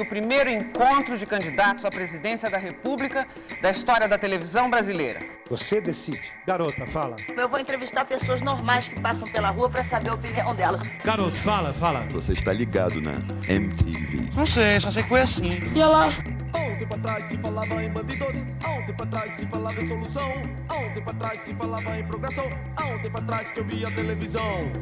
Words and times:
O 0.00 0.04
primeiro 0.06 0.48
encontro 0.48 1.18
de 1.18 1.26
candidatos 1.26 1.84
à 1.84 1.90
presidência 1.90 2.48
da 2.48 2.56
República 2.56 3.28
da 3.60 3.70
história 3.70 4.08
da 4.08 4.16
televisão 4.16 4.70
brasileira. 4.70 5.20
Você 5.50 5.78
decide. 5.78 6.32
Garota, 6.46 6.86
fala. 6.86 7.16
Eu 7.36 7.46
vou 7.50 7.60
entrevistar 7.60 8.06
pessoas 8.06 8.40
normais 8.40 8.88
que 8.88 8.98
passam 8.98 9.30
pela 9.30 9.50
rua 9.50 9.68
para 9.68 9.84
saber 9.84 10.08
a 10.08 10.14
opinião 10.14 10.54
delas. 10.54 10.80
Garoto, 11.04 11.36
fala, 11.36 11.74
fala. 11.74 12.06
Você 12.12 12.32
está 12.32 12.50
ligado 12.50 12.98
na 12.98 13.18
MTV. 13.46 14.30
Não 14.34 14.46
sei, 14.46 14.80
só 14.80 14.90
sei 14.90 15.02
que 15.02 15.08
foi 15.10 15.20
assim. 15.20 15.60
E 15.74 15.78
ela? 15.78 16.06
Há 16.54 16.58
um 16.58 16.78
tempo 16.78 16.94
atrás 16.94 17.26
se 17.26 17.36
falava 17.36 17.84
em 17.84 17.90
bandidos, 17.90 18.42
há 18.64 18.70
um 18.70 18.86
tempo 18.86 19.02
atrás 19.02 19.32
se 19.34 19.44
falava 19.46 19.82
em 19.82 19.86
solução, 19.86 20.32
há 20.66 20.76
um 20.76 20.94
tempo 20.94 21.10
atrás 21.10 21.40
se 21.40 21.54
falava 21.54 21.98
em 21.98 22.04
progressão, 22.06 22.46
há 22.74 22.86
um 22.86 22.98
tempo 23.02 23.18
atrás 23.18 23.50
que 23.50 23.60
eu 23.60 23.64
via 23.66 23.90
televisão. 23.94 24.72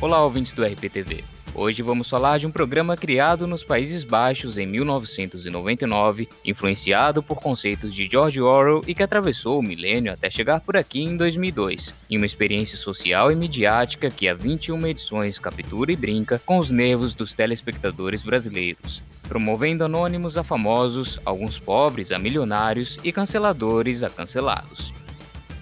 Olá, 0.00 0.22
ouvintes 0.22 0.52
do 0.52 0.64
RPTV. 0.64 1.24
Hoje 1.52 1.82
vamos 1.82 2.08
falar 2.08 2.38
de 2.38 2.46
um 2.46 2.52
programa 2.52 2.96
criado 2.96 3.48
nos 3.48 3.64
Países 3.64 4.04
Baixos 4.04 4.56
em 4.56 4.64
1999, 4.64 6.28
influenciado 6.44 7.20
por 7.20 7.40
conceitos 7.40 7.92
de 7.92 8.06
George 8.08 8.40
Orwell 8.40 8.80
e 8.86 8.94
que 8.94 9.02
atravessou 9.02 9.58
o 9.58 9.62
milênio 9.62 10.12
até 10.12 10.30
chegar 10.30 10.60
por 10.60 10.76
aqui 10.76 11.02
em 11.02 11.16
2002, 11.16 11.92
em 12.08 12.16
uma 12.16 12.26
experiência 12.26 12.78
social 12.78 13.32
e 13.32 13.34
midiática 13.34 14.08
que 14.08 14.28
há 14.28 14.34
21 14.34 14.86
edições 14.86 15.40
captura 15.40 15.90
e 15.90 15.96
brinca 15.96 16.40
com 16.46 16.58
os 16.58 16.70
nervos 16.70 17.12
dos 17.12 17.34
telespectadores 17.34 18.22
brasileiros, 18.22 19.02
promovendo 19.26 19.82
anônimos 19.82 20.38
a 20.38 20.44
famosos, 20.44 21.18
alguns 21.24 21.58
pobres 21.58 22.12
a 22.12 22.20
milionários 22.20 22.96
e 23.02 23.10
canceladores 23.10 24.04
a 24.04 24.08
cancelados. 24.08 24.94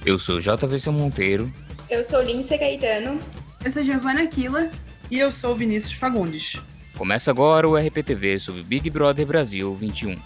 Eu 0.05 0.19
sou 0.19 0.41
JVC 0.41 0.91
Monteiro. 0.91 1.51
Eu 1.89 2.05
sou 2.05 2.21
Lindsay 2.21 2.59
Caetano. 2.59 3.19
Eu 3.67 3.73
sou 3.73 3.83
Giovana 3.83 4.23
Aquila. 4.23 4.71
E 5.11 5.19
eu 5.19 5.33
sou 5.33 5.57
Vinícius 5.57 5.93
Fagundes. 5.93 6.53
Começa 6.97 7.33
agora 7.33 7.69
o 7.69 7.77
RPTV 7.77 8.39
sobre 8.39 8.63
Big 8.63 8.89
Brother 8.91 9.27
Brasil 9.27 9.75
21. 9.75 10.17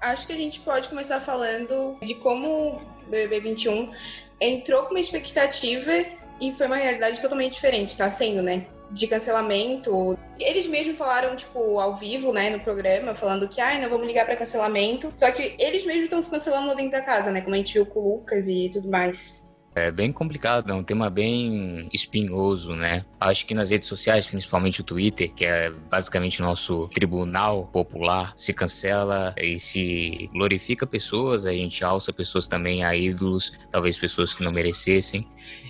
Acho 0.00 0.26
que 0.26 0.32
a 0.32 0.36
gente 0.36 0.60
pode 0.60 0.88
começar 0.88 1.20
falando 1.20 1.98
de 2.00 2.14
como 2.14 2.76
o 2.76 3.10
BBB 3.10 3.40
21 3.40 3.92
entrou 4.40 4.84
com 4.84 4.90
uma 4.90 5.00
expectativa 5.00 5.92
e 6.40 6.52
foi 6.52 6.66
uma 6.66 6.76
realidade 6.76 7.20
totalmente 7.20 7.54
diferente, 7.54 7.96
tá 7.96 8.10
sendo, 8.10 8.42
né? 8.42 8.66
De 8.90 9.06
cancelamento. 9.06 10.18
Eles 10.38 10.66
mesmos 10.66 10.96
falaram, 10.96 11.34
tipo, 11.34 11.80
ao 11.80 11.96
vivo, 11.96 12.32
né, 12.32 12.50
no 12.50 12.60
programa, 12.60 13.14
falando 13.14 13.48
que, 13.48 13.60
ai, 13.60 13.80
não 13.80 13.88
vamos 13.88 14.06
ligar 14.06 14.26
para 14.26 14.36
cancelamento. 14.36 15.12
Só 15.16 15.30
que 15.32 15.56
eles 15.58 15.84
mesmos 15.84 16.04
estão 16.04 16.22
se 16.22 16.30
cancelando 16.30 16.74
dentro 16.74 16.92
da 16.92 17.02
casa, 17.02 17.30
né? 17.30 17.40
Como 17.40 17.54
a 17.54 17.58
gente 17.58 17.74
viu 17.74 17.86
com 17.86 18.00
o 18.00 18.14
Lucas 18.16 18.48
e 18.48 18.70
tudo 18.72 18.88
mais. 18.88 19.45
É 19.78 19.90
bem 19.90 20.10
complicado, 20.10 20.70
é 20.70 20.74
um 20.74 20.82
tema 20.82 21.10
bem 21.10 21.86
espinhoso, 21.92 22.74
né? 22.74 23.04
Acho 23.20 23.44
que 23.44 23.52
nas 23.52 23.70
redes 23.70 23.90
sociais, 23.90 24.26
principalmente 24.26 24.80
o 24.80 24.84
Twitter, 24.84 25.30
que 25.34 25.44
é 25.44 25.70
basicamente 25.70 26.40
nosso 26.40 26.88
tribunal 26.88 27.66
popular, 27.66 28.32
se 28.38 28.54
cancela 28.54 29.34
e 29.36 29.60
se 29.60 30.30
glorifica 30.32 30.86
pessoas, 30.86 31.44
a 31.44 31.52
gente 31.52 31.84
alça 31.84 32.10
pessoas 32.10 32.48
também 32.48 32.84
a 32.84 32.96
ídolos, 32.96 33.52
talvez 33.70 33.98
pessoas 33.98 34.32
que 34.32 34.42
não 34.42 34.50
merecessem, 34.50 35.28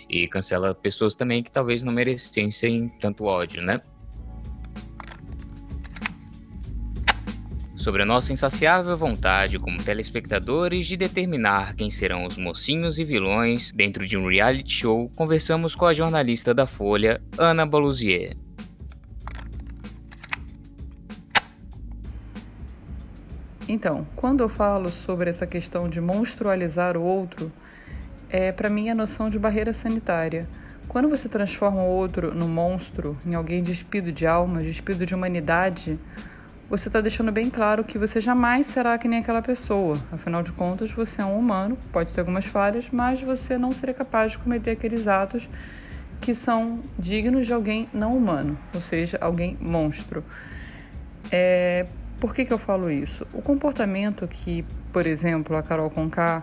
e 0.08 0.28
cancela 0.28 0.72
pessoas 0.72 1.16
também 1.16 1.42
que 1.42 1.50
talvez 1.50 1.82
não 1.82 1.92
merecessem 1.92 2.88
tanto 3.00 3.24
ódio, 3.24 3.60
né? 3.60 3.80
Sobre 7.86 8.02
a 8.02 8.04
nossa 8.04 8.32
insaciável 8.32 8.96
vontade 8.96 9.60
como 9.60 9.80
telespectadores 9.80 10.88
de 10.88 10.96
determinar 10.96 11.76
quem 11.76 11.88
serão 11.88 12.26
os 12.26 12.36
mocinhos 12.36 12.98
e 12.98 13.04
vilões 13.04 13.70
dentro 13.70 14.04
de 14.04 14.16
um 14.16 14.28
reality 14.28 14.72
show, 14.72 15.08
conversamos 15.14 15.72
com 15.72 15.86
a 15.86 15.94
jornalista 15.94 16.52
da 16.52 16.66
Folha, 16.66 17.22
Ana 17.38 17.64
Baluzier. 17.64 18.36
Então, 23.68 24.04
quando 24.16 24.40
eu 24.40 24.48
falo 24.48 24.90
sobre 24.90 25.30
essa 25.30 25.46
questão 25.46 25.88
de 25.88 26.00
monstrualizar 26.00 26.96
o 26.96 27.02
outro, 27.04 27.52
é 28.28 28.50
para 28.50 28.68
mim 28.68 28.90
a 28.90 28.96
noção 28.96 29.30
de 29.30 29.38
barreira 29.38 29.72
sanitária. 29.72 30.48
Quando 30.88 31.08
você 31.08 31.28
transforma 31.28 31.82
o 31.82 31.86
outro 31.86 32.34
num 32.34 32.48
monstro, 32.48 33.16
em 33.24 33.36
alguém 33.36 33.62
despido 33.62 34.10
de 34.10 34.26
alma, 34.26 34.60
despido 34.60 35.06
de 35.06 35.14
humanidade, 35.14 35.96
você 36.68 36.88
está 36.88 37.00
deixando 37.00 37.30
bem 37.30 37.48
claro 37.48 37.84
que 37.84 37.96
você 37.96 38.20
jamais 38.20 38.66
será 38.66 38.98
que 38.98 39.06
nem 39.06 39.20
aquela 39.20 39.40
pessoa. 39.40 39.98
Afinal 40.10 40.42
de 40.42 40.52
contas, 40.52 40.90
você 40.90 41.22
é 41.22 41.24
um 41.24 41.38
humano, 41.38 41.78
pode 41.92 42.12
ter 42.12 42.20
algumas 42.20 42.44
falhas, 42.44 42.88
mas 42.90 43.20
você 43.20 43.56
não 43.56 43.72
seria 43.72 43.94
capaz 43.94 44.32
de 44.32 44.38
cometer 44.38 44.72
aqueles 44.72 45.06
atos 45.06 45.48
que 46.20 46.34
são 46.34 46.80
dignos 46.98 47.46
de 47.46 47.52
alguém 47.52 47.88
não 47.92 48.16
humano, 48.16 48.58
ou 48.74 48.80
seja, 48.80 49.16
alguém 49.20 49.56
monstro. 49.60 50.24
É, 51.30 51.86
por 52.18 52.34
que, 52.34 52.44
que 52.44 52.52
eu 52.52 52.58
falo 52.58 52.90
isso? 52.90 53.26
O 53.32 53.42
comportamento 53.42 54.26
que, 54.26 54.64
por 54.92 55.06
exemplo, 55.06 55.56
a 55.56 55.62
Carol 55.62 55.90
Conká 55.90 56.42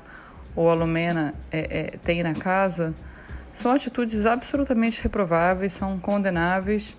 ou 0.55 0.69
a 0.69 0.73
Lumena 0.73 1.33
é, 1.51 1.79
é, 1.79 1.97
tem 1.97 2.23
na 2.23 2.33
casa 2.33 2.93
são 3.51 3.71
atitudes 3.71 4.25
absolutamente 4.25 5.01
reprováveis, 5.01 5.73
são 5.73 5.99
condenáveis 5.99 6.95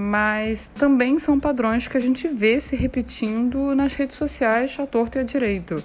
mas 0.00 0.68
também 0.68 1.18
são 1.18 1.40
padrões 1.40 1.88
que 1.88 1.96
a 1.96 2.00
gente 2.00 2.28
vê 2.28 2.60
se 2.60 2.76
repetindo 2.76 3.74
nas 3.74 3.94
redes 3.94 4.14
sociais 4.14 4.76
à 4.78 4.86
torto 4.86 5.18
e 5.18 5.20
à 5.22 5.24
direito. 5.24 5.82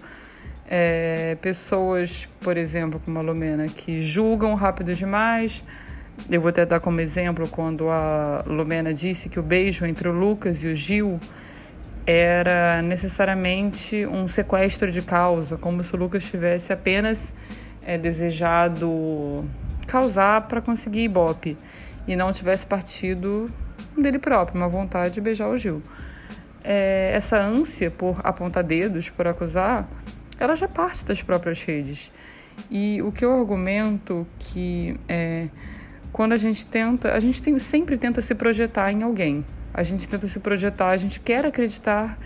É, 0.69 1.35
pessoas, 1.41 2.29
por 2.39 2.55
exemplo, 2.55 3.01
como 3.03 3.17
a 3.17 3.23
Lumena, 3.23 3.67
que 3.67 4.03
julgam 4.03 4.53
rápido 4.53 4.93
demais. 4.93 5.63
Eu 6.29 6.39
vou 6.39 6.49
até 6.49 6.63
dar 6.63 6.79
como 6.79 7.01
exemplo 7.01 7.47
quando 7.47 7.89
a 7.89 8.43
Lumena 8.45 8.93
disse 8.93 9.29
que 9.29 9.39
o 9.39 9.41
beijo 9.41 9.83
entre 9.83 10.07
o 10.07 10.11
Lucas 10.11 10.63
e 10.63 10.67
o 10.67 10.75
Gil 10.75 11.19
era 12.05 12.83
necessariamente 12.83 14.05
um 14.05 14.27
sequestro 14.27 14.91
de 14.91 15.01
causa, 15.01 15.57
como 15.57 15.83
se 15.83 15.91
o 15.95 15.97
Lucas 15.97 16.23
tivesse 16.23 16.71
apenas 16.71 17.33
é, 17.83 17.97
desejado 17.97 19.43
causar 19.87 20.41
para 20.41 20.61
conseguir 20.61 21.05
ibope 21.05 21.57
e 22.07 22.15
não 22.15 22.31
tivesse 22.31 22.67
partido 22.67 23.49
dele 24.01 24.19
próprio, 24.19 24.59
uma 24.59 24.67
vontade 24.67 25.15
de 25.15 25.21
beijar 25.21 25.49
o 25.49 25.57
Gil. 25.57 25.81
É, 26.63 27.11
essa 27.13 27.39
ânsia 27.39 27.91
por 27.91 28.19
apontar 28.23 28.63
dedos, 28.63 29.09
por 29.09 29.27
acusar, 29.27 29.87
ela 30.39 30.55
já 30.55 30.67
parte 30.67 31.05
das 31.05 31.21
próprias 31.21 31.61
redes. 31.63 32.11
E 32.69 33.01
o 33.01 33.11
que 33.11 33.25
eu 33.25 33.37
argumento 33.37 34.25
que 34.39 34.99
é, 35.07 35.49
quando 36.11 36.33
a 36.33 36.37
gente 36.37 36.65
tenta, 36.65 37.11
a 37.11 37.19
gente 37.19 37.41
tem, 37.41 37.57
sempre 37.59 37.97
tenta 37.97 38.21
se 38.21 38.35
projetar 38.35 38.91
em 38.91 39.03
alguém. 39.03 39.43
A 39.73 39.83
gente 39.83 40.07
tenta 40.07 40.27
se 40.27 40.39
projetar, 40.39 40.89
a 40.89 40.97
gente 40.97 41.19
quer 41.19 41.45
acreditar 41.45 42.17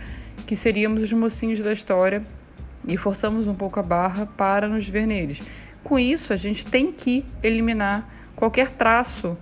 que 0.46 0.54
seríamos 0.54 1.02
os 1.02 1.12
mocinhos 1.12 1.60
da 1.60 1.72
história 1.72 2.22
e 2.86 2.96
forçamos 2.96 3.46
um 3.46 3.54
pouco 3.54 3.80
a 3.80 3.82
barra 3.82 4.26
para 4.26 4.68
nos 4.68 4.88
ver 4.88 5.06
neles. 5.06 5.42
Com 5.82 5.98
isso, 5.98 6.32
a 6.32 6.36
gente 6.36 6.66
tem 6.66 6.92
que 6.92 7.24
eliminar 7.42 8.08
qualquer 8.36 8.70
traço 8.70 9.36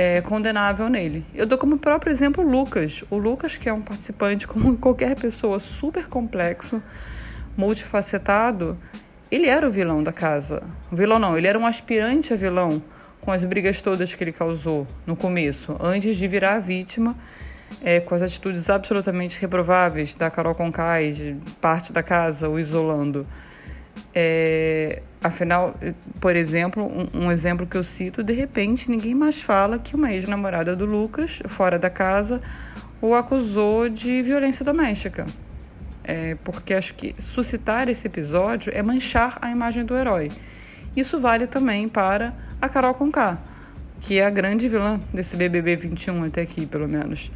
é, 0.00 0.22
condenável 0.22 0.88
nele. 0.88 1.26
Eu 1.34 1.44
dou 1.44 1.58
como 1.58 1.76
próprio 1.76 2.10
exemplo 2.10 2.42
Lucas. 2.42 3.04
O 3.10 3.18
Lucas, 3.18 3.58
que 3.58 3.68
é 3.68 3.72
um 3.72 3.82
participante 3.82 4.48
como 4.48 4.74
qualquer 4.78 5.14
pessoa, 5.14 5.60
super 5.60 6.06
complexo, 6.08 6.82
multifacetado, 7.54 8.78
ele 9.30 9.46
era 9.46 9.68
o 9.68 9.70
vilão 9.70 10.02
da 10.02 10.10
casa. 10.10 10.62
O 10.90 10.96
vilão 10.96 11.18
não, 11.18 11.36
ele 11.36 11.46
era 11.46 11.58
um 11.58 11.66
aspirante 11.66 12.32
a 12.32 12.36
vilão 12.36 12.82
com 13.20 13.30
as 13.30 13.44
brigas 13.44 13.82
todas 13.82 14.14
que 14.14 14.24
ele 14.24 14.32
causou 14.32 14.86
no 15.06 15.14
começo, 15.14 15.76
antes 15.78 16.16
de 16.16 16.26
virar 16.26 16.60
vítima, 16.60 17.14
é, 17.82 18.00
com 18.00 18.14
as 18.14 18.22
atitudes 18.22 18.70
absolutamente 18.70 19.38
reprováveis 19.38 20.14
da 20.14 20.30
Carol 20.30 20.54
Conká 20.54 21.02
e 21.02 21.12
de 21.12 21.36
parte 21.60 21.92
da 21.92 22.02
casa 22.02 22.48
o 22.48 22.58
isolando. 22.58 23.26
É, 24.14 25.02
afinal, 25.22 25.74
por 26.20 26.34
exemplo, 26.34 26.84
um, 26.84 27.26
um, 27.26 27.32
exemplo 27.32 27.66
que 27.66 27.76
eu 27.76 27.84
cito, 27.84 28.22
de 28.22 28.32
repente 28.32 28.90
ninguém 28.90 29.14
mais 29.14 29.40
fala 29.40 29.78
que 29.78 29.94
uma 29.94 30.12
ex-namorada 30.12 30.74
do 30.74 30.84
Lucas, 30.84 31.40
fora 31.46 31.78
da 31.78 31.90
casa, 31.90 32.40
o 33.00 33.14
acusou 33.14 33.88
de 33.88 34.22
violência 34.22 34.64
doméstica. 34.64 35.26
É, 36.02 36.36
porque 36.42 36.74
acho 36.74 36.94
que 36.94 37.14
suscitar 37.18 37.88
esse 37.88 38.06
episódio 38.06 38.72
é 38.74 38.82
manchar 38.82 39.38
a 39.40 39.50
imagem 39.50 39.84
do 39.84 39.94
herói. 39.94 40.30
Isso 40.96 41.20
vale 41.20 41.46
também 41.46 41.88
para 41.88 42.34
a 42.60 42.68
Carol 42.68 42.94
Conká, 42.94 43.38
que 44.00 44.18
é 44.18 44.26
a 44.26 44.30
grande 44.30 44.68
vilã 44.68 44.98
desse 45.12 45.36
BBB 45.36 45.76
21 45.76 46.24
até 46.24 46.40
aqui, 46.40 46.66
pelo 46.66 46.88
menos. 46.88 47.30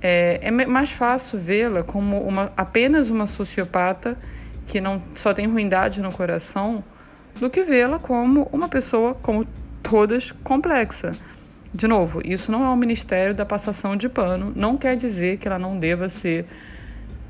É, 0.00 0.38
é 0.42 0.50
mais 0.50 0.90
fácil 0.90 1.38
vê-la 1.38 1.82
como 1.82 2.20
uma, 2.20 2.52
apenas 2.56 3.10
uma 3.10 3.26
sociopata 3.26 4.16
que 4.68 4.80
não 4.80 5.02
só 5.14 5.32
tem 5.32 5.46
ruindade 5.46 6.00
no 6.02 6.12
coração 6.12 6.84
do 7.40 7.48
que 7.48 7.62
vê-la 7.62 7.98
como 7.98 8.46
uma 8.52 8.68
pessoa, 8.68 9.14
como 9.14 9.46
todas, 9.82 10.30
complexa. 10.44 11.12
De 11.72 11.88
novo, 11.88 12.20
isso 12.24 12.52
não 12.52 12.64
é 12.64 12.68
um 12.68 12.76
ministério 12.76 13.34
da 13.34 13.46
passação 13.46 13.96
de 13.96 14.08
pano, 14.08 14.52
não 14.54 14.76
quer 14.76 14.96
dizer 14.96 15.38
que 15.38 15.48
ela 15.48 15.58
não 15.58 15.78
deva 15.78 16.08
ser 16.08 16.44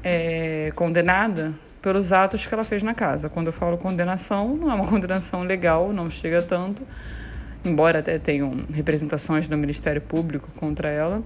é, 0.02 0.72
condenada 0.74 1.54
pelos 1.80 2.12
atos 2.12 2.44
que 2.44 2.52
ela 2.52 2.64
fez 2.64 2.82
na 2.82 2.92
casa. 2.92 3.28
Quando 3.28 3.46
eu 3.46 3.52
falo 3.52 3.78
condenação, 3.78 4.56
não 4.56 4.70
é 4.70 4.74
uma 4.74 4.86
condenação 4.88 5.42
legal, 5.44 5.92
não 5.92 6.10
chega 6.10 6.42
tanto, 6.42 6.82
embora 7.64 8.00
até 8.00 8.18
tenham 8.18 8.56
representações 8.72 9.46
do 9.46 9.56
Ministério 9.56 10.02
Público 10.02 10.50
contra 10.56 10.88
ela, 10.88 11.22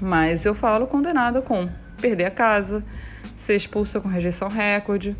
mas 0.00 0.46
eu 0.46 0.54
falo 0.54 0.86
condenada 0.86 1.42
com 1.42 1.68
perder 2.00 2.26
a 2.26 2.30
casa, 2.30 2.82
ser 3.36 3.56
expulsa 3.56 4.00
com 4.00 4.08
rejeição 4.08 4.48
recorde. 4.48 5.16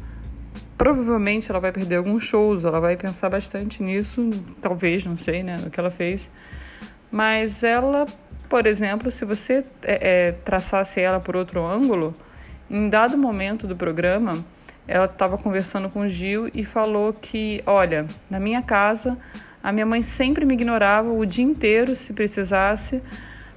Provavelmente 0.76 1.50
ela 1.50 1.60
vai 1.60 1.70
perder 1.70 1.96
alguns 1.96 2.24
shows, 2.24 2.64
ela 2.64 2.80
vai 2.80 2.96
pensar 2.96 3.30
bastante 3.30 3.82
nisso, 3.82 4.30
talvez, 4.60 5.04
não 5.04 5.16
sei, 5.16 5.42
né, 5.42 5.56
no 5.56 5.70
que 5.70 5.78
ela 5.78 5.90
fez. 5.90 6.30
Mas 7.10 7.62
ela, 7.62 8.06
por 8.48 8.66
exemplo, 8.66 9.10
se 9.10 9.24
você 9.24 9.64
é, 9.82 10.28
é, 10.28 10.32
traçasse 10.32 11.00
ela 11.00 11.20
por 11.20 11.36
outro 11.36 11.64
ângulo, 11.64 12.14
em 12.68 12.88
dado 12.88 13.16
momento 13.16 13.66
do 13.66 13.76
programa, 13.76 14.44
ela 14.86 15.04
estava 15.06 15.38
conversando 15.38 15.88
com 15.88 16.00
o 16.00 16.08
Gil 16.08 16.50
e 16.52 16.64
falou 16.64 17.12
que, 17.12 17.62
olha, 17.66 18.06
na 18.28 18.40
minha 18.40 18.60
casa 18.60 19.16
a 19.64 19.72
minha 19.72 19.86
mãe 19.86 20.02
sempre 20.02 20.44
me 20.44 20.52
ignorava 20.52 21.10
o 21.10 21.24
dia 21.24 21.42
inteiro, 21.42 21.96
se 21.96 22.12
precisasse, 22.12 23.02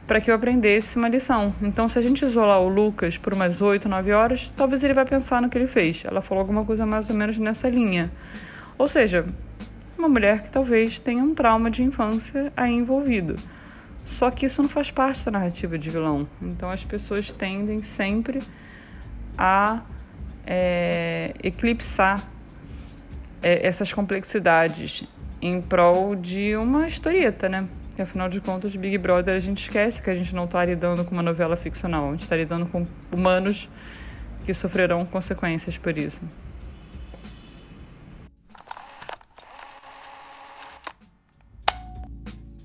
para 0.08 0.22
que 0.22 0.32
eu 0.32 0.36
aprendesse 0.36 0.96
uma 0.96 1.10
lição. 1.10 1.54
Então, 1.62 1.90
se 1.90 2.00
a 2.00 2.02
gente 2.02 2.24
isolar 2.24 2.62
o 2.62 2.70
Lucas 2.70 3.18
por 3.18 3.34
umas 3.34 3.62
8, 3.62 3.90
9 3.90 4.14
horas, 4.14 4.52
talvez 4.56 4.82
ele 4.82 4.94
vai 4.94 5.06
pensar 5.06 5.42
no 5.42 5.50
que 5.50 5.58
ele 5.58 5.68
fez. 5.68 6.04
Ela 6.06 6.22
falou 6.22 6.42
alguma 6.42 6.64
coisa 6.64 6.86
mais 6.86 7.10
ou 7.10 7.16
menos 7.16 7.38
nessa 7.38 7.70
linha. 7.70 8.10
Ou 8.78 8.88
seja, 8.88 9.26
uma 9.98 10.08
mulher 10.08 10.44
que 10.44 10.50
talvez 10.50 10.98
tenha 10.98 11.22
um 11.22 11.36
trauma 11.36 11.70
de 11.70 11.84
infância 11.84 12.54
aí 12.56 12.74
envolvido. 12.74 13.36
Só 14.06 14.32
que 14.32 14.46
isso 14.46 14.62
não 14.62 14.70
faz 14.70 14.90
parte 14.90 15.26
da 15.26 15.32
narrativa 15.32 15.78
de 15.78 15.90
vilão. 15.90 16.26
Então, 16.42 16.72
as 16.72 16.86
pessoas 16.86 17.30
tendem 17.30 17.84
sempre 17.84 18.42
a 19.38 19.82
é, 20.46 21.34
eclipsar 21.44 22.26
é, 23.44 23.68
essas 23.68 23.92
complexidades 23.92 25.04
em 25.42 25.62
prol 25.62 26.16
de 26.16 26.56
uma 26.56 26.88
historieta, 26.88 27.50
né? 27.50 27.68
Que 27.98 28.04
afinal 28.04 28.30
de 28.30 28.40
contas, 28.40 28.76
Big 28.76 28.96
Brother 29.00 29.36
a 29.36 29.40
gente 29.40 29.64
esquece 29.64 30.04
que 30.04 30.10
a 30.12 30.14
gente 30.14 30.36
não 30.36 30.46
está 30.46 30.64
lidando 30.64 31.04
com 31.04 31.14
uma 31.14 31.24
novela 31.24 31.56
ficcional, 31.56 32.10
a 32.10 32.12
gente 32.12 32.22
está 32.22 32.36
lidando 32.36 32.68
com 32.68 32.86
humanos 33.12 33.68
que 34.46 34.54
sofrerão 34.54 35.04
consequências 35.04 35.80
por 35.80 35.98
isso. 35.98 36.22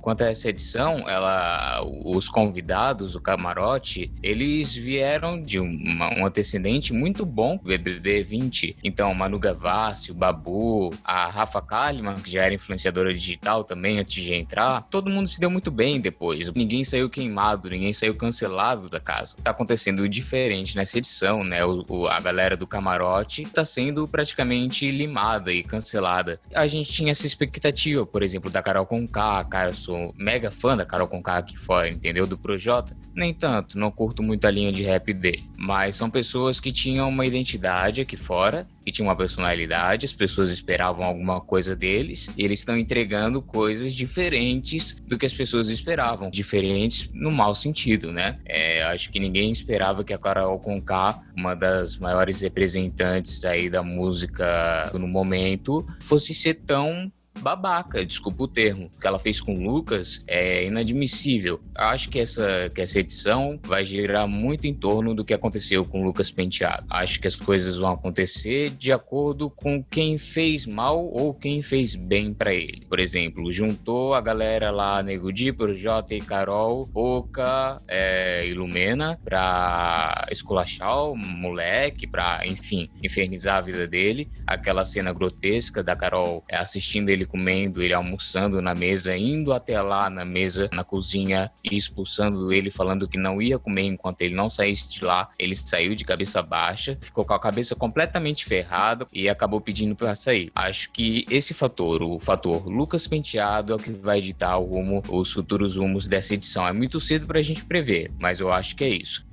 Quanto 0.03 0.25
a 0.25 0.31
essa 0.31 0.51
edição, 0.51 1.05
ela, 1.07 1.81
os 2.05 2.29
convidados, 2.29 3.15
o 3.15 3.21
camarote, 3.21 4.13
eles 4.21 4.75
vieram 4.75 5.41
de 5.41 5.61
uma, 5.61 6.13
um 6.19 6.27
antecedente 6.27 6.93
muito 6.93 7.25
bom, 7.25 7.57
BBB 7.57 8.25
20. 8.25 8.77
Então, 8.83 9.15
Manu 9.15 9.39
Gavassi, 9.39 10.11
o 10.11 10.15
Babu, 10.15 10.91
a 11.05 11.29
Rafa 11.29 11.63
Kalimann, 11.63 12.17
que 12.17 12.33
já 12.33 12.45
era 12.45 12.53
influenciadora 12.55 13.15
digital 13.15 13.63
também 13.63 14.01
antes 14.01 14.23
de 14.23 14.35
entrar, 14.35 14.83
todo 14.91 15.09
mundo 15.09 15.29
se 15.29 15.39
deu 15.39 15.49
muito 15.49 15.71
bem 15.71 16.01
depois. 16.01 16.51
Ninguém 16.53 16.85
saiu 16.85 17.09
queimado, 17.09 17.71
ninguém 17.71 17.93
saiu 17.93 18.17
cancelado 18.17 18.89
da 18.89 18.99
casa. 18.99 19.37
Tá 19.37 19.53
acontecendo 19.53 20.09
diferente 20.09 20.75
nessa 20.77 20.99
edição, 20.99 21.45
né? 21.45 21.65
O, 21.65 21.85
o, 21.89 22.07
a 22.09 22.19
galera 22.19 22.57
do 22.57 22.67
camarote 22.67 23.45
tá 23.45 23.65
sendo 23.65 24.09
praticamente 24.09 24.91
limada 24.91 25.53
e 25.53 25.63
cancelada. 25.63 26.41
A 26.53 26.67
gente 26.67 26.91
tinha 26.91 27.13
essa 27.13 27.27
expectativa, 27.27 28.05
por 28.05 28.25
exemplo, 28.25 28.51
da 28.51 28.61
Carol 28.61 28.85
Conká, 28.85 29.45
Caio 29.45 29.73
sou 29.93 30.15
mega 30.17 30.51
fã 30.51 30.77
da 30.77 30.87
Carol 30.87 31.07
Conká 31.07 31.37
aqui 31.37 31.57
fora, 31.57 31.89
entendeu? 31.89 32.27
Do 32.27 32.39
Projota. 32.39 32.97
Nem 33.15 33.35
tanto, 33.35 33.79
não 33.79 33.91
curto 33.91 34.23
muito 34.23 34.47
a 34.47 34.51
linha 34.51 34.73
de 34.73 34.83
rap 34.83 35.13
dele. 35.13 35.45
Mas 35.57 35.97
são 35.97 36.09
pessoas 36.09 36.59
que 36.59 36.73
tinham 36.73 37.09
uma 37.09 37.27
identidade 37.27 38.01
aqui 38.01 38.17
fora, 38.17 38.67
que 38.85 38.91
tinham 38.91 39.09
uma 39.09 39.17
personalidade, 39.17 40.07
as 40.07 40.15
pessoas 40.15 40.51
esperavam 40.51 41.05
alguma 41.05 41.41
coisa 41.41 41.77
deles, 41.77 42.33
e 42.37 42.45
eles 42.45 42.61
estão 42.61 42.77
entregando 42.77 43.43
coisas 43.43 43.95
diferentes 43.95 44.95
do 45.07 45.19
que 45.19 45.27
as 45.27 45.35
pessoas 45.35 45.69
esperavam. 45.69 46.31
Diferentes 46.31 47.11
no 47.13 47.31
mau 47.31 47.55
sentido, 47.55 48.11
né? 48.11 48.39
É, 48.47 48.83
acho 48.85 49.11
que 49.13 49.21
ninguém 49.21 49.53
esperava 49.53 50.03
que 50.03 50.15
a 50.15 50.19
Carol 50.19 50.59
Conká, 50.59 51.23
uma 51.37 51.55
das 51.55 51.99
maiores 51.99 52.41
representantes 52.41 53.45
aí 53.45 53.69
da 53.69 53.83
música 53.83 54.91
no 54.95 55.07
momento, 55.07 55.87
fosse 56.01 56.35
ser 56.35 56.55
tão 56.55 57.13
babaca, 57.41 58.05
desculpa 58.05 58.45
o 58.45 58.49
termo. 58.49 58.91
Que 59.01 59.07
ela 59.07 59.19
fez 59.19 59.41
com 59.41 59.55
o 59.55 59.61
Lucas 59.61 60.23
é 60.27 60.67
inadmissível. 60.67 61.61
Acho 61.77 62.09
que 62.09 62.19
essa, 62.19 62.71
que 62.75 62.81
essa 62.81 63.01
edição 63.01 63.59
vai 63.65 63.85
girar 63.85 64.27
muito 64.27 64.67
em 64.67 64.75
torno 64.75 65.15
do 65.15 65.25
que 65.25 65.35
aconteceu 65.35 65.85
com 65.85 66.03
o 66.03 66.05
Lucas 66.05 66.31
Penteado. 66.31 66.85
Acho 66.91 67.21
que 67.21 67.27
as 67.27 67.37
coisas 67.37 67.77
vão 67.77 67.93
acontecer 67.93 68.71
de 68.71 68.93
acordo 68.93 69.51
com 69.51 69.83
quem 69.83 70.19
fez 70.19 70.67
mal 70.67 71.05
ou 71.05 71.35
quem 71.35 71.63
fez 71.63 71.95
bem 71.95 72.33
para 72.33 72.53
ele. 72.53 72.87
Por 72.89 72.99
exemplo, 72.99 73.53
juntou 73.53 74.15
a 74.15 74.21
galera 74.21 74.71
lá, 74.71 75.03
Nego 75.03 75.33
Di, 75.33 75.53
Projota 75.53 76.15
e 76.15 76.21
Carol, 76.21 76.87
Boca 76.87 77.81
é, 77.89 78.47
e 78.47 78.55
Lumena 78.55 79.19
pra 79.25 80.27
esculachar 80.31 81.11
o 81.11 81.17
moleque, 81.17 82.07
pra, 82.07 82.43
enfim, 82.47 82.89
infernizar 83.03 83.57
a 83.57 83.61
vida 83.61 83.87
dele. 83.87 84.31
Aquela 84.47 84.85
cena 84.85 85.13
grotesca 85.13 85.83
da 85.83 85.97
Carol 85.97 86.45
é, 86.49 86.57
assistindo 86.57 87.09
ele 87.09 87.22
comendo, 87.27 87.83
ele 87.83 87.95
almoçando 87.95 88.61
na 88.61 88.75
mesa, 88.75 89.17
indo 89.17 89.53
até 89.53 89.81
lá 89.81 90.09
na 90.09 90.25
mesa, 90.25 90.69
na 90.73 90.85
cozinha 90.85 91.51
e 91.65 91.77
expulsando 91.77 92.53
ele, 92.53 92.71
falando 92.71 93.09
que 93.09 93.19
não 93.19 93.41
ia 93.41 93.59
comer 93.59 93.83
enquanto 93.83 94.23
ele 94.23 94.35
não 94.35 94.49
saísse 94.49 94.91
de 94.91 95.05
lá. 95.05 95.29
Ele 95.39 95.55
saiu 95.55 95.95
de 95.95 96.05
cabeça 96.05 96.43
baixa, 96.43 96.99
ficou 97.01 97.25
com 97.25 97.35
a 97.35 97.41
cabeça 97.41 97.75
completamente 97.75 98.45
ferrada 98.45 99.07
e 99.13 99.29
acabou 99.29 99.61
pedindo 99.61 99.95
para 99.95 100.15
sair. 100.15 100.51
Acho 100.55 100.91
que 100.91 101.25
esse 101.31 101.55
fator, 101.55 102.03
o 102.03 102.19
fator 102.19 102.67
Lucas 102.69 103.07
Penteado, 103.07 103.73
é 103.73 103.77
o 103.77 103.79
que 103.79 103.93
vai 103.93 104.19
editar 104.19 104.57
o 104.59 104.65
rumo, 104.65 105.03
os 105.09 105.33
futuros 105.33 105.77
rumos 105.77 106.07
dessa 106.07 106.35
edição. 106.35 106.67
É 106.67 106.73
muito 106.73 107.01
cedo 107.01 107.27
para 107.27 107.39
a 107.39 107.43
gente 107.43 107.65
prever, 107.65 108.11
mas 108.21 108.41
eu 108.41 108.53
acho 108.53 108.77
que 108.77 108.85
é 108.85 108.89
isso. 108.89 109.32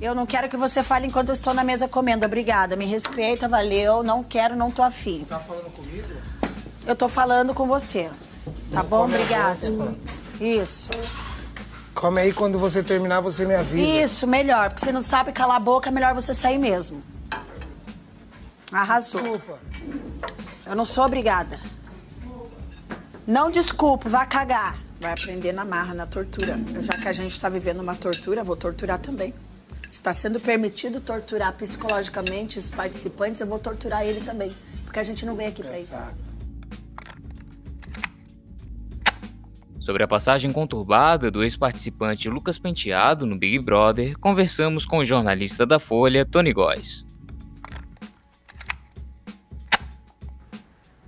Eu 0.00 0.14
não 0.14 0.26
quero 0.26 0.48
que 0.48 0.56
você 0.56 0.82
fale 0.82 1.06
enquanto 1.06 1.30
eu 1.30 1.34
estou 1.34 1.54
na 1.54 1.64
mesa 1.64 1.88
comendo. 1.88 2.26
Obrigada. 2.26 2.76
Me 2.76 2.84
respeita, 2.84 3.48
valeu. 3.48 4.02
Não 4.02 4.22
quero, 4.22 4.54
não 4.54 4.70
tô 4.70 4.82
afim. 4.82 5.24
Tá 5.28 5.38
falando 5.40 5.72
comigo? 5.72 6.08
Eu 6.86 6.94
tô 6.94 7.08
falando 7.08 7.54
com 7.54 7.66
você. 7.66 8.10
Tá 8.70 8.82
bom? 8.82 9.04
Obrigada. 9.04 9.66
Isso. 10.40 10.90
Come 11.94 12.20
aí, 12.20 12.32
quando 12.32 12.58
você 12.58 12.82
terminar, 12.82 13.20
você 13.20 13.46
me 13.46 13.54
avisa. 13.54 14.04
Isso, 14.04 14.26
melhor. 14.26 14.68
Porque 14.68 14.84
você 14.84 14.92
não 14.92 15.00
sabe 15.00 15.32
calar 15.32 15.56
a 15.56 15.60
boca, 15.60 15.88
é 15.88 15.92
melhor 15.92 16.14
você 16.14 16.34
sair 16.34 16.58
mesmo. 16.58 17.02
Arrasou. 18.70 19.22
Desculpa. 19.22 19.58
Eu 20.66 20.76
não 20.76 20.84
sou 20.84 21.06
obrigada. 21.06 21.58
Não 23.26 23.50
desculpo, 23.50 24.10
vá 24.10 24.26
cagar. 24.26 24.78
Vai 25.00 25.12
aprender 25.12 25.52
na 25.52 25.64
marra, 25.64 25.94
na 25.94 26.06
tortura. 26.06 26.58
Já 26.80 26.92
que 26.92 27.08
a 27.08 27.12
gente 27.12 27.40
tá 27.40 27.48
vivendo 27.48 27.80
uma 27.80 27.94
tortura, 27.94 28.44
vou 28.44 28.56
torturar 28.56 28.98
também. 28.98 29.32
Está 29.96 30.12
sendo 30.12 30.38
permitido 30.38 31.00
torturar 31.00 31.54
psicologicamente 31.54 32.58
os 32.58 32.70
participantes, 32.70 33.40
eu 33.40 33.46
vou 33.46 33.58
torturar 33.58 34.06
ele 34.06 34.20
também. 34.20 34.54
Porque 34.84 35.00
a 35.00 35.02
gente 35.02 35.24
não 35.24 35.34
vem 35.34 35.46
aqui 35.46 35.62
pra 35.62 35.74
isso. 35.74 35.96
Sobre 39.80 40.04
a 40.04 40.06
passagem 40.06 40.52
conturbada 40.52 41.30
do 41.30 41.42
ex-participante 41.42 42.28
Lucas 42.28 42.58
Penteado 42.58 43.24
no 43.24 43.38
Big 43.38 43.58
Brother, 43.58 44.18
conversamos 44.18 44.84
com 44.84 44.98
o 44.98 45.04
jornalista 45.04 45.64
da 45.64 45.80
Folha, 45.80 46.26
Tony 46.26 46.52
Góes. 46.52 47.04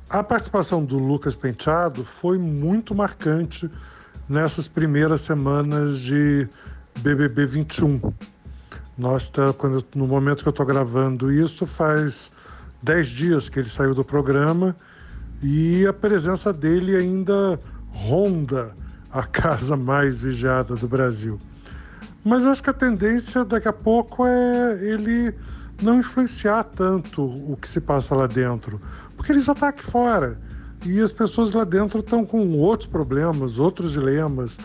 A 0.09 0.25
participação 0.25 0.83
do 0.83 0.97
Lucas 0.97 1.37
Penteado 1.37 2.07
foi 2.07 2.39
muito 2.39 2.95
marcante 2.95 3.71
nessas 4.27 4.67
primeiras 4.67 5.21
semanas 5.21 6.01
de 6.01 6.49
BBB 7.01 7.45
21. 7.45 8.01
Nós 8.99 9.31
tá, 9.31 9.53
quando, 9.53 9.85
no 9.95 10.09
momento 10.09 10.43
que 10.43 10.49
eu 10.49 10.51
estou 10.51 10.67
gravando 10.67 11.31
isso, 11.31 11.65
faz 11.65 12.33
10 12.83 13.07
dias 13.07 13.49
que 13.49 13.61
ele 13.61 13.69
saiu 13.69 13.95
do 13.95 14.05
programa 14.05 14.75
e 15.41 15.87
a 15.87 15.93
presença 15.93 16.53
dele 16.53 16.97
ainda 16.97 17.61
ronda 17.93 18.75
a 19.13 19.23
casa 19.23 19.77
mais 19.77 20.21
vigiada 20.21 20.75
do 20.75 20.89
Brasil. 20.89 21.39
Mas 22.25 22.45
eu 22.45 22.51
acho 22.51 22.61
que 22.61 22.71
a 22.71 22.75
tendência 22.75 23.45
daqui 23.45 23.69
a 23.69 23.73
pouco 23.73 24.27
é 24.27 24.79
ele 24.83 25.33
não 25.81 26.01
influenciar 26.01 26.65
tanto 26.65 27.23
o 27.25 27.57
que 27.57 27.69
se 27.69 27.81
passa 27.81 28.17
lá 28.17 28.27
dentro, 28.27 28.81
porque 29.17 29.31
ele 29.31 29.43
já 29.43 29.53
está 29.53 29.69
aqui 29.69 29.85
fora 29.85 30.41
e 30.85 31.01
as 31.01 31.13
pessoas 31.13 31.53
lá 31.53 31.63
dentro 31.63 32.01
estão 32.01 32.27
com 32.27 32.53
outros 32.59 32.89
problemas, 32.89 33.61
outros 33.61 33.93
dilemas, 33.93 34.59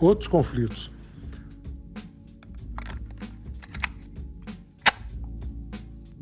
outros 0.00 0.26
conflitos. 0.26 0.93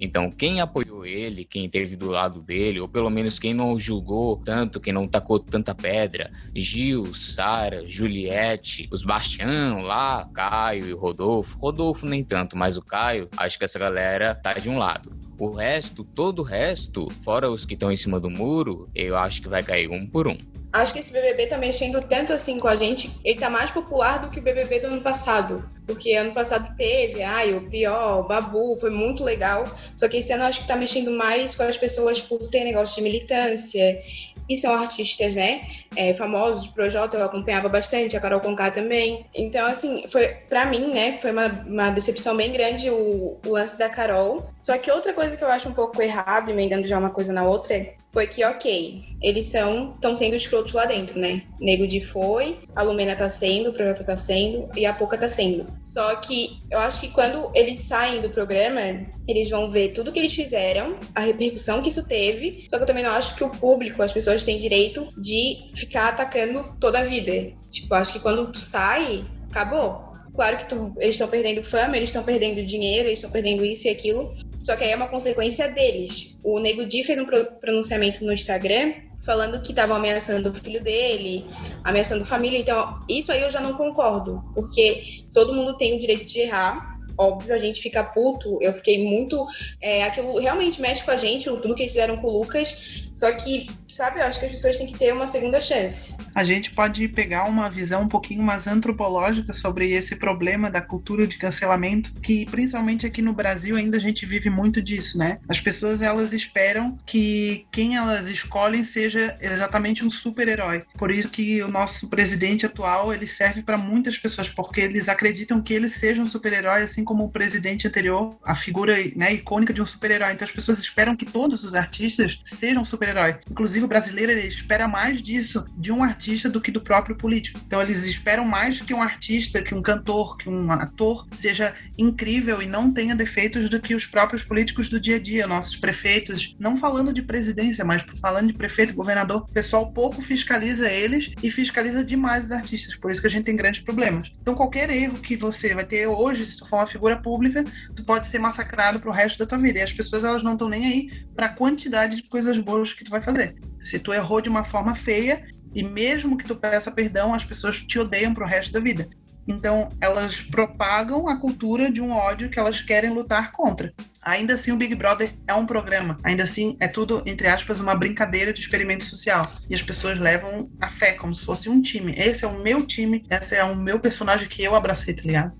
Então, 0.05 0.33
quem 0.33 0.61
apoiou 0.61 1.07
ele, 1.07 1.45
quem 1.45 1.67
esteve 1.67 1.95
do 1.95 2.11
lado 2.11 2.43
dele, 2.43 2.81
ou 2.81 2.89
pelo 2.89 3.09
menos 3.09 3.39
quem 3.39 3.55
não 3.55 3.79
julgou 3.79 4.37
tanto, 4.37 4.81
quem 4.81 4.93
não 4.93 5.07
tacou 5.07 5.39
tanta 5.39 5.77
pedra, 5.77 6.33
Gil, 6.53 7.15
Sara, 7.15 7.89
Juliette, 7.89 8.89
os 8.91 9.05
Bastião 9.05 9.81
lá, 9.81 10.29
Caio 10.35 10.89
e 10.89 10.93
Rodolfo. 10.93 11.57
Rodolfo 11.57 12.05
nem 12.05 12.25
tanto, 12.25 12.57
mas 12.57 12.77
o 12.77 12.83
Caio, 12.83 13.29
acho 13.37 13.57
que 13.57 13.65
essa 13.65 13.79
galera 13.79 14.35
tá 14.35 14.55
de 14.55 14.69
um 14.69 14.77
lado. 14.77 15.15
O 15.39 15.51
resto, 15.51 16.03
todo 16.03 16.41
o 16.41 16.45
resto, 16.45 17.09
fora 17.23 17.49
os 17.49 17.65
que 17.65 17.75
estão 17.75 17.93
em 17.93 17.97
cima 17.97 18.19
do 18.19 18.29
muro, 18.29 18.91
eu 18.97 19.17
acho 19.17 19.41
que 19.41 19.49
vai 19.49 19.63
cair 19.63 19.89
um 19.89 20.05
por 20.05 20.27
um 20.27 20.37
acho 20.73 20.93
que 20.93 21.01
esse 21.01 21.13
BBB 21.13 21.47
tá 21.47 21.59
mexendo 21.59 22.01
tanto 22.01 22.33
assim 22.33 22.59
com 22.59 22.67
a 22.67 22.77
gente, 22.77 23.13
ele 23.25 23.39
tá 23.39 23.51
mais 23.51 23.71
popular 23.71 24.19
do 24.19 24.29
que 24.29 24.39
o 24.39 24.43
BBB 24.43 24.81
do 24.81 24.87
ano 24.87 25.03
passado. 25.03 25.69
Porque 25.87 26.15
ano 26.15 26.33
passado 26.33 26.75
teve, 26.77 27.23
ai, 27.23 27.53
o 27.53 27.69
Priol, 27.69 28.21
o 28.21 28.23
Babu, 28.23 28.79
foi 28.81 28.91
muito 28.91 29.25
legal. 29.25 29.65
Só 29.97 30.09
que 30.09 30.19
esse 30.19 30.33
ano 30.33 30.45
acho 30.45 30.63
que 30.63 30.69
tá 30.69 30.77
mexendo 30.77 31.11
mais 31.11 31.55
com 31.55 31.65
as 31.65 31.77
pessoas 31.77 32.21
por 32.21 32.49
ter 32.49 32.65
negócio 32.65 32.97
de 32.97 33.03
militância. 33.03 34.01
E 34.49 34.57
são 34.57 34.75
artistas, 34.75 35.35
né? 35.35 35.61
É, 35.97 36.15
famosos, 36.15 36.67
Projota 36.69 37.17
eu 37.17 37.25
acompanhava 37.25 37.69
bastante, 37.69 38.17
a 38.17 38.21
Carol 38.21 38.41
Conká 38.41 38.71
também. 38.71 39.27
Então, 39.35 39.67
assim, 39.67 40.05
foi 40.09 40.29
para 40.49 40.67
mim, 40.67 40.93
né? 40.93 41.19
Foi 41.21 41.31
uma, 41.31 41.47
uma 41.47 41.91
decepção 41.91 42.37
bem 42.37 42.53
grande 42.53 42.91
o, 42.91 43.39
o 43.45 43.51
lance 43.51 43.79
da 43.79 43.89
Carol. 43.89 44.51
Só 44.61 44.77
que 44.79 44.91
outra 44.91 45.13
coisa 45.13 45.37
que 45.37 45.45
eu 45.45 45.49
acho 45.49 45.69
um 45.69 45.75
pouco 45.75 46.01
errado, 46.01 46.51
emendando 46.51 46.87
já 46.87 46.99
uma 46.99 47.11
coisa 47.11 47.33
na 47.33 47.45
outra, 47.45 47.95
foi 48.13 48.27
que, 48.27 48.45
ok, 48.45 49.03
eles 49.23 49.47
são 49.47 49.95
estão 49.95 50.15
sendo 50.15 50.37
escrotos 50.37 50.75
lá 50.75 50.85
dentro, 50.85 51.19
né? 51.19 51.43
Nego 51.59 51.87
de 51.87 52.01
foi, 52.01 52.59
a 52.77 52.83
Lumena 52.83 53.17
tá 53.17 53.31
sendo, 53.31 53.71
o 53.71 53.73
Projota 53.73 54.05
tá 54.05 54.17
sendo 54.17 54.69
e 54.77 54.85
a 54.85 54.93
Poca 54.93 55.17
tá 55.17 55.29
sendo. 55.29 55.65
Só 55.83 56.15
que 56.17 56.59
eu 56.71 56.79
acho 56.79 57.01
que 57.01 57.09
quando 57.09 57.51
eles 57.55 57.81
saem 57.81 58.21
do 58.21 58.29
programa, 58.29 58.81
eles 59.27 59.49
vão 59.49 59.71
ver 59.71 59.93
tudo 59.93 60.13
que 60.13 60.19
eles 60.19 60.35
fizeram, 60.35 60.97
a 61.15 61.21
repercussão 61.21 61.81
que 61.81 61.89
isso 61.89 62.07
teve. 62.07 62.67
Só 62.69 62.77
que 62.77 62.83
eu 62.83 62.87
também 62.87 63.05
não 63.05 63.13
acho 63.13 63.35
que 63.35 63.45
o 63.45 63.51
público, 63.51 64.03
as 64.03 64.13
pessoas 64.13 64.45
têm 64.45 64.61
direito 64.61 65.09
de 65.17 65.71
ficar 65.75 66.09
atacando 66.09 66.77
toda 66.79 67.01
a 67.01 67.05
vida. 67.05 67.53
Tipo, 67.71 67.95
acho 67.95 68.13
que 68.13 68.21
quando 68.21 68.53
tu 68.53 68.59
sai, 68.59 69.25
acabou. 69.51 70.13
Claro 70.35 70.57
que 70.57 70.69
tu, 70.69 70.95
eles 70.99 71.15
estão 71.15 71.29
perdendo 71.29 71.63
fama, 71.63 71.97
eles 71.97 72.09
estão 72.09 72.23
perdendo 72.23 72.65
dinheiro, 72.65 73.09
eles 73.09 73.19
estão 73.19 73.31
perdendo 73.31 73.65
isso 73.65 73.87
e 73.87 73.91
aquilo. 73.91 74.33
Só 74.63 74.77
que 74.77 74.85
aí 74.85 74.91
é 74.91 74.97
uma 74.97 75.09
consequência 75.09 75.69
deles. 75.69 76.39
O 76.45 76.59
Nego 76.59 76.87
Di 76.87 77.03
fez 77.03 77.19
um 77.19 77.27
pronunciamento 77.61 78.25
no 78.25 78.33
Instagram 78.33 78.93
falando 79.25 79.63
que 79.63 79.71
estavam 79.71 79.97
ameaçando 79.97 80.51
o 80.51 80.55
filho 80.55 80.83
dele, 80.83 81.45
ameaçando 81.85 82.25
família. 82.25 82.59
Então, 82.59 82.99
isso 83.09 83.31
aí 83.31 83.43
eu 83.43 83.51
já 83.51 83.61
não 83.61 83.75
concordo, 83.75 84.43
porque 84.55 85.23
todo 85.33 85.55
mundo 85.55 85.77
tem 85.77 85.97
o 85.97 86.01
direito 86.01 86.25
de 86.25 86.41
errar 86.41 86.93
óbvio, 87.19 87.55
a 87.55 87.59
gente 87.59 87.81
fica 87.81 88.03
puto. 88.03 88.59
Eu 88.61 88.73
fiquei 88.73 89.05
muito. 89.05 89.47
É, 89.81 90.05
aquilo 90.05 90.39
realmente 90.39 90.81
mexe 90.81 91.05
com 91.05 91.11
a 91.11 91.17
gente, 91.17 91.45
tudo 91.45 91.75
que 91.75 91.87
fizeram 91.87 92.17
com 92.17 92.29
o 92.29 92.39
Lucas. 92.39 93.11
Só 93.15 93.31
que, 93.33 93.69
sabe, 93.89 94.21
eu 94.21 94.27
acho 94.27 94.39
que 94.39 94.47
as 94.47 94.53
pessoas 94.53 94.77
têm 94.77 94.87
que 94.87 94.99
ter 94.99 95.13
uma 95.13 95.27
segunda 95.27 95.61
chance. 95.61 96.17
A 96.35 96.45
gente 96.45 96.71
pode 96.71 97.07
pegar 97.09 97.45
uma 97.45 97.69
visão 97.69 98.03
um 98.03 98.09
pouquinho 98.09 98.43
mais 98.43 98.67
antropológica 98.67 99.53
sobre 99.53 99.93
esse 99.93 100.17
problema 100.17 100.71
da 100.71 100.81
cultura 100.81 101.27
de 101.27 101.37
cancelamento, 101.37 102.13
que 102.21 102.47
principalmente 102.47 103.07
aqui 103.07 103.21
no 103.21 103.33
Brasil 103.33 103.77
ainda 103.77 103.97
a 103.97 104.01
gente 104.01 104.25
vive 104.25 104.49
muito 104.49 104.81
disso, 104.81 105.19
né? 105.19 105.39
As 105.49 105.61
pessoas 105.61 106.01
elas 106.01 106.33
esperam 106.33 106.99
que 107.07 107.67
quem 107.71 107.97
elas 107.97 108.29
escolhem 108.29 108.85
seja 108.85 109.37
exatamente 109.41 110.05
um 110.05 110.11
super-herói. 110.11 110.85
Por 110.97 111.11
isso 111.11 111.29
que 111.29 111.63
o 111.63 111.69
nosso 111.69 112.09
presidente 112.09 112.65
atual, 112.65 113.13
ele 113.13 113.27
serve 113.27 113.63
para 113.63 113.77
muitas 113.77 114.17
pessoas, 114.17 114.49
porque 114.49 114.81
eles 114.81 115.09
acreditam 115.09 115.63
que 115.63 115.75
ele 115.75 115.89
seja 115.89 116.23
um 116.23 116.27
super-herói, 116.27 116.83
assim 116.83 117.05
como 117.05 117.25
o 117.25 117.31
presidente 117.31 117.87
anterior, 117.87 118.39
a 118.45 118.55
figura 118.55 118.97
né, 119.15 119.35
icônica 119.35 119.73
de 119.73 119.83
um 119.83 119.87
super-herói. 119.87 120.33
Então 120.33 120.45
as 120.45 120.53
pessoas 120.53 120.79
esperam 120.79 121.15
que 121.15 121.27
todos 121.27 121.65
os 121.65 121.75
artistas 121.75 122.41
sejam 122.45 122.85
super 122.85 123.02
super-herói. 123.03 123.37
Inclusive, 123.51 123.85
o 123.85 123.89
brasileiro 123.89 124.33
espera 124.33 124.87
mais 124.87 125.21
disso 125.21 125.65
de 125.77 125.91
um 125.91 126.03
artista 126.03 126.49
do 126.49 126.61
que 126.61 126.71
do 126.71 126.81
próprio 126.81 127.17
político. 127.17 127.61
Então, 127.67 127.83
eles 127.83 128.05
esperam 128.05 128.45
mais 128.45 128.81
que 128.81 128.95
um 128.95 129.03
artista, 129.03 129.61
que 129.61 129.75
um 129.75 129.83
cantor, 129.83 130.37
que 130.37 130.49
um 130.49 130.71
ator 130.71 131.27
seja 131.33 131.75
incrível 131.99 132.63
e 132.63 132.67
não 132.67 132.93
tenha 132.93 133.15
defeitos 133.15 133.69
do 133.69 133.81
que 133.81 133.95
os 133.95 134.07
próprios 134.07 134.45
políticos 134.45 134.89
do 134.89 135.01
dia 135.01 135.17
a 135.17 135.19
dia, 135.19 135.47
nossos 135.47 135.77
prefeitos. 135.77 136.55
Não 136.59 136.77
falando 136.77 137.13
de 137.13 137.23
presidência, 137.23 137.85
mas 137.85 138.05
falando 138.21 138.49
de 138.49 138.55
prefeito, 138.55 138.95
governador. 138.95 139.45
O 139.49 139.53
pessoal 139.53 139.91
pouco 139.93 140.23
fiscaliza 140.23 140.89
eles 140.89 141.33
e 141.43 141.51
fiscaliza 141.51 142.05
demais 142.05 142.47
os 142.47 142.53
artistas. 142.53 142.95
Por 142.95 143.11
isso 143.11 143.21
que 143.21 143.27
a 143.27 143.31
gente 143.31 143.45
tem 143.45 143.57
grandes 143.57 143.81
problemas. 143.81 144.31
Então, 144.41 144.55
qualquer 144.55 144.91
erro 144.91 145.19
que 145.19 145.37
você 145.37 145.75
vai 145.75 145.85
ter 145.85 146.07
hoje, 146.07 146.47
se 146.47 146.59
tu 146.59 146.67
for 146.67 146.77
uma 146.77 146.87
figura 146.87 147.17
pública, 147.17 147.65
tu 147.97 148.05
pode 148.05 148.27
ser 148.27 148.39
massacrado 148.39 149.01
pro 149.01 149.11
resto 149.11 149.39
da 149.39 149.47
tua 149.47 149.59
vida. 149.59 149.81
E 149.81 149.83
as 149.83 149.93
pessoas, 149.93 150.25
elas 150.25 150.43
não 150.43 150.53
estão 150.53 150.69
nem 150.69 150.87
aí 150.87 151.25
para 151.35 151.47
a 151.47 151.49
quantidade 151.49 152.17
de 152.17 152.23
coisas 152.23 152.59
boas 152.59 152.92
que 152.93 153.05
tu 153.05 153.11
vai 153.11 153.23
fazer. 153.23 153.57
Se 153.81 153.99
tu 153.99 154.13
errou 154.13 154.41
de 154.41 154.49
uma 154.49 154.65
forma 154.65 154.95
feia, 154.95 155.45
e 155.75 155.83
mesmo 155.83 156.37
que 156.37 156.45
tu 156.45 156.55
peça 156.55 156.93
perdão, 156.93 157.35
as 157.35 157.45
pessoas 157.45 157.81
te 157.81 157.99
odeiam 157.99 158.35
pro 158.35 158.47
resto 158.47 158.73
da 158.73 158.81
vida. 158.81 159.09
Então, 159.47 159.89
elas 160.01 160.41
propagam 160.41 161.29
a 161.29 161.37
cultura 161.37 161.91
de 161.91 162.01
um 162.01 162.13
ódio 162.13 162.49
que 162.49 162.59
elas 162.59 162.81
querem 162.81 163.11
lutar 163.11 163.51
contra. 163.51 163.93
Ainda 164.21 164.55
assim, 164.55 164.71
o 164.71 164.77
Big 164.77 164.95
Brother 164.95 165.33
é 165.49 165.55
um 165.55 165.67
programa. 165.67 166.17
Ainda 166.23 166.45
assim, 166.45 166.77
é 166.79 166.87
tudo, 166.87 167.23
entre 167.27 167.49
aspas, 167.49 167.81
uma 167.81 167.95
brincadeira 167.95 168.53
de 168.53 168.61
experimento 168.61 169.05
social. 169.05 169.45
E 169.69 169.75
as 169.75 169.83
pessoas 169.83 170.19
levam 170.19 170.71
a 170.81 170.89
fé 170.89 171.13
como 171.13 171.35
se 171.35 171.45
fosse 171.45 171.69
um 171.69 171.83
time. 171.83 172.15
Esse 172.17 172.45
é 172.45 172.49
o 172.49 172.63
meu 172.63 172.87
time, 172.87 173.25
esse 173.29 173.57
é 173.57 173.65
o 173.65 173.75
meu 173.75 173.99
personagem 173.99 174.49
que 174.49 174.63
eu 174.63 174.77
abracei, 174.77 175.13
tá 175.13 175.23
ligado? 175.23 175.53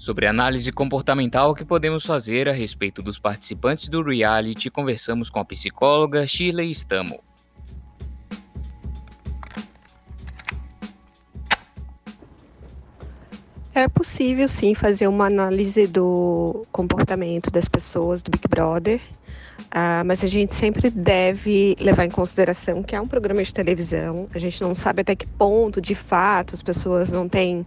Sobre 0.00 0.26
análise 0.26 0.72
comportamental 0.72 1.54
que 1.54 1.62
podemos 1.62 2.06
fazer 2.06 2.48
a 2.48 2.52
respeito 2.52 3.02
dos 3.02 3.18
participantes 3.18 3.86
do 3.86 4.02
reality, 4.02 4.70
conversamos 4.70 5.28
com 5.28 5.38
a 5.38 5.44
psicóloga 5.44 6.26
Shirley 6.26 6.70
Stamo. 6.70 7.22
É 13.74 13.86
possível 13.88 14.48
sim 14.48 14.74
fazer 14.74 15.06
uma 15.06 15.26
análise 15.26 15.86
do 15.86 16.66
comportamento 16.72 17.50
das 17.50 17.68
pessoas 17.68 18.22
do 18.22 18.30
Big 18.30 18.48
Brother, 18.48 19.02
uh, 19.74 20.04
mas 20.04 20.22
a 20.24 20.26
gente 20.26 20.54
sempre 20.54 20.90
deve 20.90 21.76
levar 21.80 22.04
em 22.04 22.10
consideração 22.10 22.82
que 22.82 22.94
é 22.94 23.00
um 23.00 23.06
programa 23.06 23.42
de 23.42 23.52
televisão. 23.52 24.26
A 24.34 24.38
gente 24.38 24.60
não 24.60 24.74
sabe 24.74 25.02
até 25.02 25.14
que 25.14 25.26
ponto, 25.26 25.80
de 25.80 25.94
fato, 25.94 26.54
as 26.54 26.62
pessoas 26.62 27.10
não 27.10 27.28
têm 27.28 27.64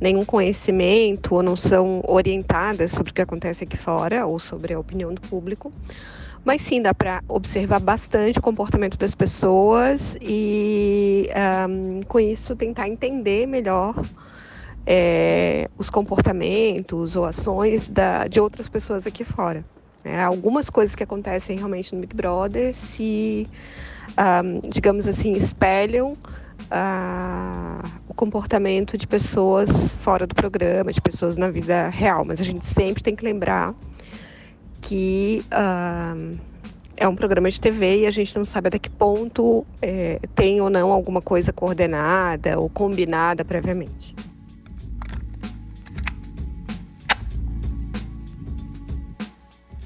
nenhum 0.00 0.24
conhecimento 0.24 1.34
ou 1.34 1.42
não 1.42 1.54
são 1.54 2.02
orientadas 2.06 2.90
sobre 2.90 3.12
o 3.12 3.14
que 3.14 3.22
acontece 3.22 3.64
aqui 3.64 3.76
fora 3.76 4.26
ou 4.26 4.38
sobre 4.38 4.74
a 4.74 4.78
opinião 4.78 5.14
do 5.14 5.20
público. 5.20 5.72
Mas 6.44 6.62
sim, 6.62 6.82
dá 6.82 6.92
para 6.92 7.22
observar 7.28 7.78
bastante 7.78 8.38
o 8.38 8.42
comportamento 8.42 8.98
das 8.98 9.14
pessoas 9.14 10.16
e, 10.20 11.28
um, 11.68 12.02
com 12.02 12.18
isso, 12.18 12.56
tentar 12.56 12.88
entender 12.88 13.46
melhor 13.46 13.94
é, 14.84 15.70
os 15.78 15.88
comportamentos 15.88 17.14
ou 17.14 17.24
ações 17.24 17.88
da, 17.88 18.26
de 18.26 18.40
outras 18.40 18.68
pessoas 18.68 19.06
aqui 19.06 19.24
fora. 19.24 19.64
É, 20.04 20.22
algumas 20.22 20.68
coisas 20.68 20.94
que 20.94 21.02
acontecem 21.02 21.56
realmente 21.56 21.94
no 21.94 22.00
Big 22.00 22.14
Brother 22.14 22.74
se, 22.74 23.46
um, 24.44 24.68
digamos 24.68 25.06
assim, 25.06 25.32
espelham 25.32 26.12
uh, 26.12 27.88
o 28.08 28.14
comportamento 28.14 28.98
de 28.98 29.06
pessoas 29.06 29.88
fora 30.02 30.26
do 30.26 30.34
programa, 30.34 30.92
de 30.92 31.00
pessoas 31.00 31.36
na 31.36 31.50
vida 31.50 31.88
real, 31.88 32.24
mas 32.24 32.40
a 32.40 32.44
gente 32.44 32.66
sempre 32.66 33.02
tem 33.02 33.14
que 33.14 33.24
lembrar 33.24 33.74
que 34.80 35.44
uh, 35.52 36.38
é 36.96 37.08
um 37.08 37.14
programa 37.14 37.50
de 37.50 37.60
TV 37.60 38.00
e 38.00 38.06
a 38.06 38.10
gente 38.10 38.36
não 38.36 38.44
sabe 38.44 38.68
até 38.68 38.78
que 38.78 38.90
ponto 38.90 39.64
é, 39.80 40.20
tem 40.34 40.60
ou 40.60 40.68
não 40.68 40.92
alguma 40.92 41.20
coisa 41.20 41.52
coordenada 41.52 42.58
ou 42.58 42.68
combinada 42.68 43.44
previamente. 43.44 44.14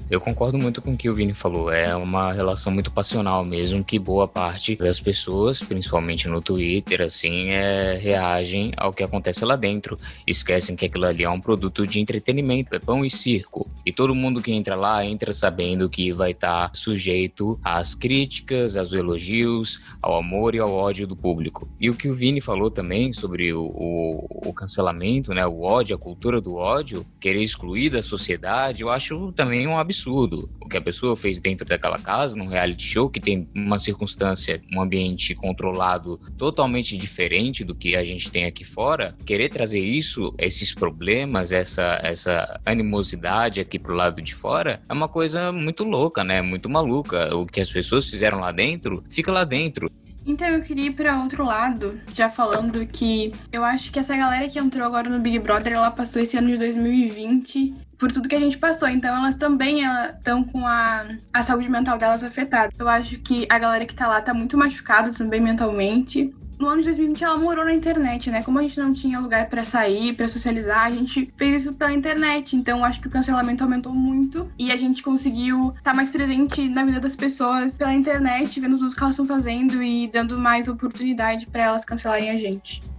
Eu 0.09 0.21
concordo 0.21 0.57
muito 0.57 0.81
com 0.81 0.91
o 0.91 0.97
que 0.97 1.09
o 1.09 1.13
Vini 1.13 1.33
falou. 1.33 1.69
É 1.69 1.93
uma 1.93 2.31
relação 2.31 2.71
muito 2.71 2.89
passional 2.89 3.43
mesmo, 3.43 3.83
que 3.83 3.99
boa 3.99 4.25
parte 4.25 4.73
das 4.77 5.01
pessoas, 5.01 5.61
principalmente 5.61 6.29
no 6.29 6.39
Twitter, 6.39 7.01
assim, 7.01 7.49
é, 7.49 7.97
reagem 7.97 8.71
ao 8.77 8.93
que 8.93 9.03
acontece 9.03 9.43
lá 9.43 9.57
dentro. 9.57 9.97
Esquecem 10.25 10.77
que 10.77 10.85
aquilo 10.85 11.05
ali 11.05 11.25
é 11.25 11.29
um 11.29 11.41
produto 11.41 11.85
de 11.85 11.99
entretenimento, 11.99 12.73
é 12.73 12.79
pão 12.79 13.03
e 13.03 13.09
circo. 13.09 13.69
E 13.85 13.91
todo 13.91 14.15
mundo 14.15 14.41
que 14.41 14.53
entra 14.53 14.77
lá 14.77 15.03
entra 15.03 15.33
sabendo 15.33 15.89
que 15.89 16.13
vai 16.13 16.31
estar 16.31 16.69
tá 16.69 16.71
sujeito 16.73 17.59
às 17.61 17.93
críticas, 17.93 18.77
aos 18.77 18.93
elogios, 18.93 19.81
ao 20.01 20.15
amor 20.15 20.55
e 20.55 20.59
ao 20.59 20.73
ódio 20.73 21.05
do 21.05 21.17
público. 21.17 21.69
E 21.81 21.89
o 21.89 21.93
que 21.93 22.07
o 22.07 22.15
Vini 22.15 22.39
falou 22.39 22.71
também 22.71 23.11
sobre 23.11 23.51
o, 23.51 23.61
o, 23.61 24.49
o 24.49 24.53
cancelamento, 24.53 25.33
né, 25.33 25.45
o 25.45 25.63
ódio, 25.63 25.97
a 25.97 25.99
cultura 25.99 26.39
do 26.39 26.55
ódio, 26.55 27.05
querer 27.19 27.43
excluir 27.43 27.89
da 27.89 28.01
sociedade, 28.01 28.83
eu 28.83 28.89
acho 28.89 29.33
também 29.33 29.67
um 29.67 29.77
absurdo. 29.77 29.96
O 30.05 30.67
que 30.69 30.77
a 30.77 30.81
pessoa 30.81 31.15
fez 31.15 31.39
dentro 31.39 31.67
daquela 31.67 31.97
casa, 31.97 32.35
num 32.35 32.47
reality 32.47 32.83
show, 32.83 33.09
que 33.09 33.19
tem 33.19 33.47
uma 33.55 33.79
circunstância, 33.79 34.61
um 34.73 34.81
ambiente 34.81 35.33
controlado 35.33 36.19
totalmente 36.37 36.97
diferente 36.97 37.63
do 37.63 37.73
que 37.73 37.95
a 37.95 38.03
gente 38.03 38.29
tem 38.29 38.45
aqui 38.45 38.63
fora, 38.63 39.15
querer 39.25 39.49
trazer 39.49 39.79
isso, 39.79 40.33
esses 40.37 40.73
problemas, 40.73 41.51
essa, 41.51 41.99
essa 42.03 42.59
animosidade 42.65 43.59
aqui 43.59 43.79
pro 43.79 43.95
lado 43.95 44.21
de 44.21 44.35
fora, 44.35 44.81
é 44.87 44.93
uma 44.93 45.07
coisa 45.07 45.51
muito 45.51 45.83
louca, 45.83 46.23
né? 46.23 46.41
Muito 46.41 46.69
maluca. 46.69 47.35
O 47.35 47.45
que 47.45 47.61
as 47.61 47.71
pessoas 47.71 48.09
fizeram 48.09 48.39
lá 48.39 48.51
dentro, 48.51 49.03
fica 49.09 49.31
lá 49.31 49.43
dentro. 49.43 49.89
Então 50.25 50.45
eu 50.45 50.61
queria 50.61 50.87
ir 50.87 50.91
para 50.91 51.23
outro 51.23 51.45
lado, 51.45 52.01
já 52.13 52.29
falando 52.29 52.85
que 52.85 53.31
eu 53.49 53.63
acho 53.63 53.89
que 53.93 53.97
essa 53.97 54.15
galera 54.15 54.49
que 54.49 54.59
entrou 54.59 54.85
agora 54.85 55.09
no 55.09 55.21
Big 55.21 55.39
Brother, 55.39 55.71
ela 55.71 55.89
passou 55.89 56.21
esse 56.21 56.37
ano 56.37 56.49
de 56.49 56.57
2020 56.57 57.86
por 57.97 58.11
tudo 58.11 58.29
que 58.29 58.35
a 58.35 58.39
gente 58.39 58.57
passou. 58.57 58.87
Então 58.87 59.15
elas 59.15 59.35
também 59.35 59.83
estão 59.83 60.43
com 60.43 60.65
a, 60.65 61.07
a 61.33 61.43
saúde 61.43 61.69
mental 61.69 61.97
delas 61.97 62.23
afetada. 62.23 62.71
Eu 62.77 62.87
acho 62.87 63.19
que 63.19 63.45
a 63.49 63.59
galera 63.59 63.85
que 63.85 63.95
tá 63.95 64.07
lá 64.07 64.21
tá 64.21 64.33
muito 64.33 64.57
machucada 64.57 65.11
também 65.13 65.41
mentalmente 65.41 66.33
no 66.59 66.67
ano 66.67 66.81
de 66.81 66.87
2020 66.87 67.23
ela 67.23 67.37
morou 67.37 67.63
na 67.63 67.73
internet, 67.73 68.31
né? 68.31 68.41
Como 68.41 68.57
a 68.59 68.61
gente 68.63 68.79
não 68.79 68.93
tinha 68.93 69.19
lugar 69.19 69.47
para 69.47 69.63
sair, 69.63 70.13
para 70.15 70.27
socializar, 70.27 70.85
a 70.85 70.91
gente 70.91 71.31
fez 71.37 71.61
isso 71.61 71.73
pela 71.73 71.93
internet. 71.93 72.55
Então 72.55 72.83
acho 72.83 72.99
que 72.99 73.07
o 73.07 73.11
cancelamento 73.11 73.63
aumentou 73.63 73.93
muito 73.93 74.51
e 74.57 74.71
a 74.71 74.75
gente 74.75 75.03
conseguiu 75.03 75.59
estar 75.59 75.91
tá 75.91 75.93
mais 75.93 76.09
presente 76.09 76.67
na 76.67 76.83
vida 76.83 76.99
das 76.99 77.15
pessoas 77.15 77.73
pela 77.73 77.93
internet, 77.93 78.59
vendo 78.59 78.77
tudo 78.77 78.95
que 78.95 78.99
elas 78.99 79.11
estão 79.11 79.25
fazendo 79.25 79.83
e 79.83 80.07
dando 80.07 80.39
mais 80.39 80.67
oportunidade 80.67 81.45
para 81.45 81.63
elas 81.63 81.85
cancelarem 81.85 82.29
a 82.29 82.37
gente. 82.37 82.96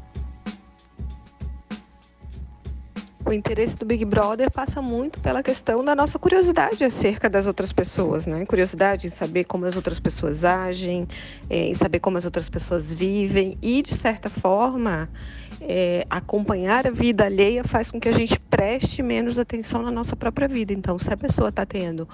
O 3.28 3.32
interesse 3.32 3.76
do 3.76 3.84
Big 3.84 4.04
Brother 4.04 4.50
passa 4.50 4.80
muito 4.80 5.20
pela 5.20 5.42
questão 5.42 5.84
da 5.84 5.94
nossa 5.94 6.18
curiosidade 6.18 6.82
acerca 6.82 7.28
das 7.28 7.46
outras 7.46 7.72
pessoas, 7.72 8.26
né? 8.26 8.46
Curiosidade 8.46 9.06
em 9.06 9.10
saber 9.10 9.44
como 9.44 9.66
as 9.66 9.76
outras 9.76 10.00
pessoas 10.00 10.44
agem, 10.44 11.06
é, 11.50 11.66
em 11.66 11.74
saber 11.74 12.00
como 12.00 12.16
as 12.16 12.24
outras 12.24 12.48
pessoas 12.48 12.92
vivem 12.92 13.58
e, 13.60 13.82
de 13.82 13.94
certa 13.94 14.30
forma, 14.30 15.10
é, 15.60 16.06
acompanhar 16.08 16.86
a 16.86 16.90
vida 16.90 17.24
alheia 17.24 17.64
faz 17.64 17.90
com 17.90 18.00
que 18.00 18.08
a 18.08 18.12
gente 18.12 18.38
preste 18.38 19.02
menos 19.02 19.38
atenção 19.38 19.82
na 19.82 19.90
nossa 19.90 20.14
própria 20.14 20.46
vida. 20.46 20.72
Então, 20.72 20.98
se 20.98 21.12
a 21.12 21.16
pessoa 21.16 21.48
está 21.48 21.66
tendo 21.66 22.08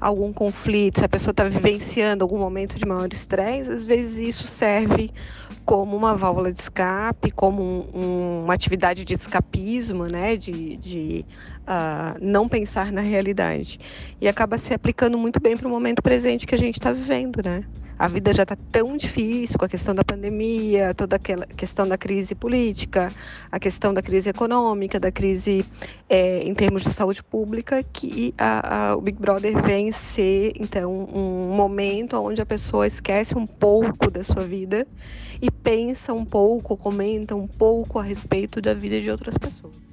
algum 0.00 0.32
conflito, 0.32 0.98
se 0.98 1.04
a 1.04 1.08
pessoa 1.08 1.32
está 1.32 1.44
vivenciando 1.44 2.24
algum 2.24 2.38
momento 2.38 2.78
de 2.78 2.86
maior 2.86 3.08
estresse, 3.12 3.70
às 3.70 3.86
vezes 3.86 4.18
isso 4.18 4.46
serve 4.46 5.10
como 5.64 5.96
uma 5.96 6.14
válvula 6.14 6.52
de 6.52 6.60
escape, 6.60 7.30
como 7.30 7.62
um, 7.62 8.00
um, 8.00 8.44
uma 8.44 8.54
atividade 8.54 9.04
de 9.04 9.14
escapismo, 9.14 10.06
né? 10.06 10.36
de, 10.36 10.76
de 10.76 11.24
uh, 11.60 12.18
não 12.20 12.48
pensar 12.48 12.92
na 12.92 13.00
realidade. 13.00 13.78
E 14.20 14.28
acaba 14.28 14.58
se 14.58 14.74
aplicando 14.74 15.16
muito 15.18 15.40
bem 15.40 15.56
para 15.56 15.66
o 15.66 15.70
momento 15.70 16.02
presente 16.02 16.46
que 16.46 16.54
a 16.54 16.58
gente 16.58 16.78
está 16.78 16.92
vivendo. 16.92 17.40
Né? 17.44 17.64
A 18.00 18.08
vida 18.08 18.32
já 18.32 18.44
está 18.44 18.56
tão 18.56 18.96
difícil 18.96 19.58
com 19.58 19.66
a 19.66 19.68
questão 19.68 19.94
da 19.94 20.02
pandemia, 20.02 20.94
toda 20.94 21.16
aquela 21.16 21.44
questão 21.44 21.86
da 21.86 21.98
crise 21.98 22.34
política, 22.34 23.12
a 23.52 23.58
questão 23.58 23.92
da 23.92 24.00
crise 24.00 24.30
econômica, 24.30 24.98
da 24.98 25.12
crise 25.12 25.66
é, 26.08 26.38
em 26.38 26.54
termos 26.54 26.82
de 26.82 26.94
saúde 26.94 27.22
pública, 27.22 27.82
que 27.82 28.32
a, 28.38 28.92
a, 28.92 28.96
o 28.96 29.02
Big 29.02 29.20
Brother 29.20 29.62
vem 29.62 29.92
ser, 29.92 30.54
então, 30.58 30.90
um 31.12 31.54
momento 31.54 32.16
onde 32.16 32.40
a 32.40 32.46
pessoa 32.46 32.86
esquece 32.86 33.36
um 33.36 33.46
pouco 33.46 34.10
da 34.10 34.24
sua 34.24 34.44
vida 34.44 34.86
e 35.42 35.50
pensa 35.50 36.14
um 36.14 36.24
pouco, 36.24 36.78
comenta 36.78 37.36
um 37.36 37.46
pouco 37.46 37.98
a 37.98 38.02
respeito 38.02 38.62
da 38.62 38.72
vida 38.72 38.98
de 38.98 39.10
outras 39.10 39.36
pessoas. 39.36 39.89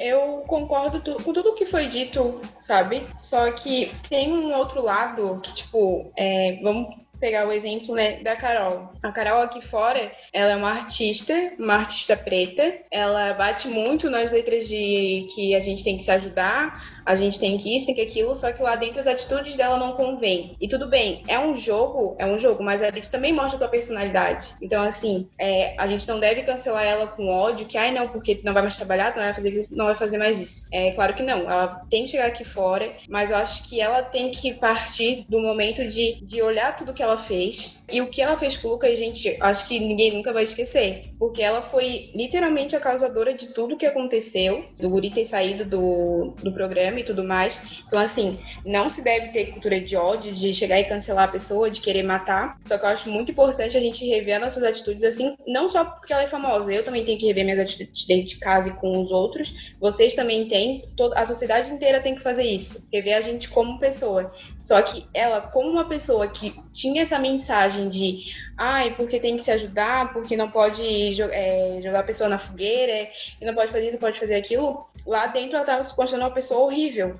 Eu 0.00 0.42
concordo 0.46 1.00
com 1.22 1.32
tudo 1.32 1.54
que 1.54 1.66
foi 1.66 1.86
dito, 1.86 2.40
sabe? 2.60 3.06
Só 3.16 3.50
que 3.52 3.92
tem 4.08 4.32
um 4.32 4.54
outro 4.54 4.82
lado 4.82 5.40
que, 5.42 5.54
tipo, 5.54 6.10
é, 6.16 6.58
vamos 6.62 6.96
pegar 7.20 7.46
o 7.46 7.52
exemplo 7.52 7.94
né, 7.94 8.16
da 8.22 8.36
Carol. 8.36 8.92
A 9.02 9.12
Carol 9.12 9.42
aqui 9.42 9.60
fora, 9.60 10.12
ela 10.32 10.52
é 10.52 10.56
uma 10.56 10.70
artista, 10.70 11.32
uma 11.58 11.74
artista 11.74 12.16
preta. 12.16 12.74
Ela 12.90 13.34
bate 13.34 13.68
muito 13.68 14.08
nas 14.08 14.30
letras 14.30 14.68
de 14.68 15.26
que 15.34 15.54
a 15.54 15.60
gente 15.60 15.84
tem 15.84 15.96
que 15.96 16.04
se 16.04 16.10
ajudar, 16.10 16.97
a 17.08 17.16
gente 17.16 17.40
tem 17.40 17.56
que 17.56 17.74
isso, 17.74 17.86
tem 17.86 17.94
que 17.94 18.02
aquilo, 18.02 18.36
só 18.36 18.52
que 18.52 18.62
lá 18.62 18.76
dentro 18.76 19.00
as 19.00 19.06
atitudes 19.06 19.56
dela 19.56 19.78
não 19.78 19.92
convêm. 19.92 20.54
E 20.60 20.68
tudo 20.68 20.86
bem, 20.86 21.22
é 21.26 21.38
um 21.38 21.56
jogo, 21.56 22.14
é 22.18 22.26
um 22.26 22.38
jogo, 22.38 22.62
mas 22.62 22.82
ali 22.82 23.00
tu 23.00 23.10
também 23.10 23.32
mostra 23.32 23.56
a 23.56 23.58
tua 23.60 23.68
personalidade. 23.68 24.54
Então, 24.60 24.82
assim, 24.82 25.26
é, 25.38 25.74
a 25.78 25.86
gente 25.86 26.06
não 26.06 26.20
deve 26.20 26.42
cancelar 26.42 26.84
ela 26.84 27.06
com 27.06 27.30
ódio, 27.30 27.64
que, 27.64 27.78
ai, 27.78 27.92
não, 27.92 28.08
porque 28.08 28.42
não 28.44 28.52
vai 28.52 28.60
mais 28.60 28.76
trabalhar, 28.76 29.16
não 29.16 29.22
vai 29.22 29.32
fazer, 29.32 29.66
não 29.70 29.86
vai 29.86 29.96
fazer 29.96 30.18
mais 30.18 30.38
isso. 30.38 30.68
É 30.70 30.90
claro 30.90 31.14
que 31.14 31.22
não, 31.22 31.50
ela 31.50 31.82
tem 31.88 32.04
que 32.04 32.10
chegar 32.10 32.26
aqui 32.26 32.44
fora, 32.44 32.92
mas 33.08 33.30
eu 33.30 33.38
acho 33.38 33.66
que 33.66 33.80
ela 33.80 34.02
tem 34.02 34.30
que 34.30 34.52
partir 34.52 35.24
do 35.30 35.40
momento 35.40 35.86
de, 35.88 36.22
de 36.22 36.42
olhar 36.42 36.76
tudo 36.76 36.92
que 36.92 37.02
ela 37.02 37.16
fez. 37.16 37.84
E 37.90 38.02
o 38.02 38.10
que 38.10 38.20
ela 38.20 38.36
fez 38.36 38.54
com 38.54 38.68
o 38.68 38.72
Lucas, 38.72 38.98
gente, 38.98 39.34
acho 39.40 39.66
que 39.66 39.80
ninguém 39.80 40.12
nunca 40.12 40.30
vai 40.30 40.42
esquecer. 40.42 41.10
Porque 41.18 41.42
ela 41.42 41.62
foi 41.62 42.10
literalmente 42.14 42.76
a 42.76 42.80
causadora 42.80 43.32
de 43.32 43.46
tudo 43.46 43.78
que 43.78 43.86
aconteceu, 43.86 44.66
do 44.78 44.90
Guri 44.90 45.08
ter 45.08 45.24
saído 45.24 45.64
do, 45.64 46.34
do 46.42 46.52
programa 46.52 46.97
e 46.98 47.04
tudo 47.04 47.24
mais. 47.24 47.82
Então, 47.86 47.98
assim, 47.98 48.38
não 48.64 48.90
se 48.90 49.00
deve 49.02 49.28
ter 49.28 49.46
cultura 49.46 49.80
de 49.80 49.96
ódio, 49.96 50.32
de 50.32 50.52
chegar 50.52 50.78
e 50.78 50.84
cancelar 50.84 51.28
a 51.28 51.32
pessoa, 51.32 51.70
de 51.70 51.80
querer 51.80 52.02
matar. 52.02 52.58
Só 52.64 52.76
que 52.76 52.84
eu 52.84 52.90
acho 52.90 53.10
muito 53.10 53.32
importante 53.32 53.76
a 53.76 53.80
gente 53.80 54.06
rever 54.06 54.40
nossas 54.40 54.62
atitudes, 54.62 55.04
assim, 55.04 55.36
não 55.46 55.70
só 55.70 55.84
porque 55.84 56.12
ela 56.12 56.22
é 56.22 56.26
famosa. 56.26 56.72
Eu 56.72 56.84
também 56.84 57.04
tenho 57.04 57.18
que 57.18 57.26
rever 57.26 57.44
minhas 57.44 57.60
atitudes 57.60 58.06
dentro 58.06 58.26
de 58.26 58.36
casa 58.38 58.68
e 58.68 58.72
com 58.72 59.00
os 59.00 59.10
outros. 59.10 59.72
Vocês 59.80 60.14
também 60.14 60.46
têm. 60.46 60.84
A 61.14 61.24
sociedade 61.24 61.72
inteira 61.72 62.00
tem 62.00 62.14
que 62.14 62.22
fazer 62.22 62.44
isso. 62.44 62.86
Rever 62.92 63.16
a 63.16 63.20
gente 63.20 63.48
como 63.48 63.78
pessoa. 63.78 64.32
Só 64.60 64.80
que 64.82 65.06
ela, 65.14 65.40
como 65.40 65.70
uma 65.70 65.88
pessoa 65.88 66.28
que 66.28 66.54
tinha 66.72 66.98
tinha 66.98 67.02
essa 67.02 67.18
mensagem 67.18 67.88
de 67.88 68.47
ai, 68.58 68.94
porque 68.94 69.20
tem 69.20 69.36
que 69.36 69.44
se 69.44 69.52
ajudar, 69.52 70.12
porque 70.12 70.36
não 70.36 70.50
pode 70.50 70.82
é, 71.22 71.80
jogar 71.80 72.00
a 72.00 72.02
pessoa 72.02 72.28
na 72.28 72.38
fogueira, 72.38 73.08
e 73.40 73.44
não 73.44 73.54
pode 73.54 73.70
fazer 73.70 73.84
isso, 73.84 73.92
não 73.94 74.00
pode 74.00 74.18
fazer 74.18 74.34
aquilo, 74.34 74.84
lá 75.06 75.26
dentro 75.26 75.54
ela 75.54 75.62
estava 75.62 75.84
se 75.84 75.96
mostrando 75.96 76.22
uma 76.22 76.30
pessoa 76.30 76.62
horrível. 76.62 77.18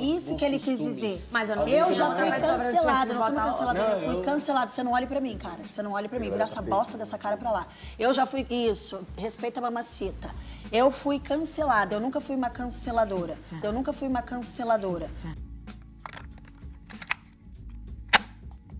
Isso 0.00 0.36
que 0.36 0.44
ele 0.44 0.58
quis 0.58 0.78
dizer. 0.78 1.28
Mas 1.32 1.48
eu, 1.48 1.56
não 1.56 1.66
eu 1.66 1.92
já 1.92 2.14
fui 2.14 2.30
cancelada, 2.30 3.14
não 3.14 3.22
sou 3.22 3.30
uma 3.32 3.44
canceladora, 3.44 3.90
eu 3.92 4.12
fui 4.12 4.22
cancelada. 4.22 4.70
Você 4.70 4.82
não 4.82 4.92
olhe 4.92 5.06
pra 5.06 5.20
mim, 5.20 5.36
cara. 5.38 5.62
Você 5.64 5.82
não 5.82 5.92
olhe 5.92 6.08
pra 6.08 6.18
mim, 6.20 6.30
vira 6.30 6.44
essa 6.44 6.60
bosta 6.60 6.98
dessa 6.98 7.16
cara 7.16 7.36
pra 7.36 7.50
lá. 7.50 7.66
Eu 7.98 8.12
já 8.12 8.26
fui. 8.26 8.46
Isso, 8.50 9.00
respeita 9.16 9.60
a 9.60 9.62
mamacita. 9.62 10.30
Eu 10.70 10.90
fui 10.90 11.18
cancelada, 11.18 11.94
eu 11.94 12.00
nunca 12.00 12.20
fui 12.20 12.36
uma 12.36 12.50
canceladora. 12.50 13.38
Eu 13.62 13.72
nunca 13.72 13.92
fui 13.92 14.06
uma 14.06 14.20
canceladora. 14.20 15.10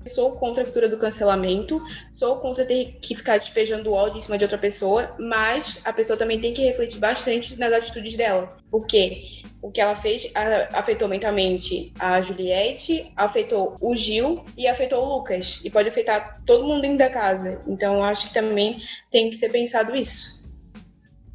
Sou 0.09 0.33
contra 0.33 0.63
a 0.63 0.65
cultura 0.65 0.89
do 0.89 0.99
cancelamento, 0.99 1.81
sou 2.13 2.37
contra 2.39 2.65
ter 2.65 2.99
que 3.01 3.15
ficar 3.15 3.39
despejando 3.39 3.93
ódio 3.93 4.19
em 4.19 4.21
cima 4.21 4.39
de 4.39 4.45
outra 4.45 4.59
pessoa, 4.59 5.15
mas 5.19 5.81
a 5.85 5.93
pessoa 5.93 6.17
também 6.17 6.41
tem 6.41 6.53
que 6.53 6.63
refletir 6.63 6.99
bastante 6.99 7.59
nas 7.59 7.73
atitudes 7.73 8.17
dela. 8.17 8.57
Porque 8.71 9.43
o 9.63 9.71
que 9.71 9.81
ela 9.81 9.97
fez 9.97 10.31
afetou 10.73 11.09
mentalmente 11.09 11.93
a 11.99 12.21
Juliette, 12.21 13.13
afetou 13.17 13.77
o 13.81 13.95
Gil 13.95 14.45
e 14.57 14.67
afetou 14.67 15.05
o 15.05 15.17
Lucas. 15.17 15.61
E 15.65 15.71
pode 15.71 15.89
afetar 15.89 16.43
todo 16.45 16.65
mundo 16.65 16.83
dentro 16.83 16.99
da 16.99 17.11
casa. 17.11 17.63
Então, 17.67 18.03
acho 18.03 18.29
que 18.29 18.35
também 18.35 18.81
tem 19.11 19.31
que 19.31 19.37
ser 19.37 19.51
pensado 19.51 19.95
isso 19.95 20.38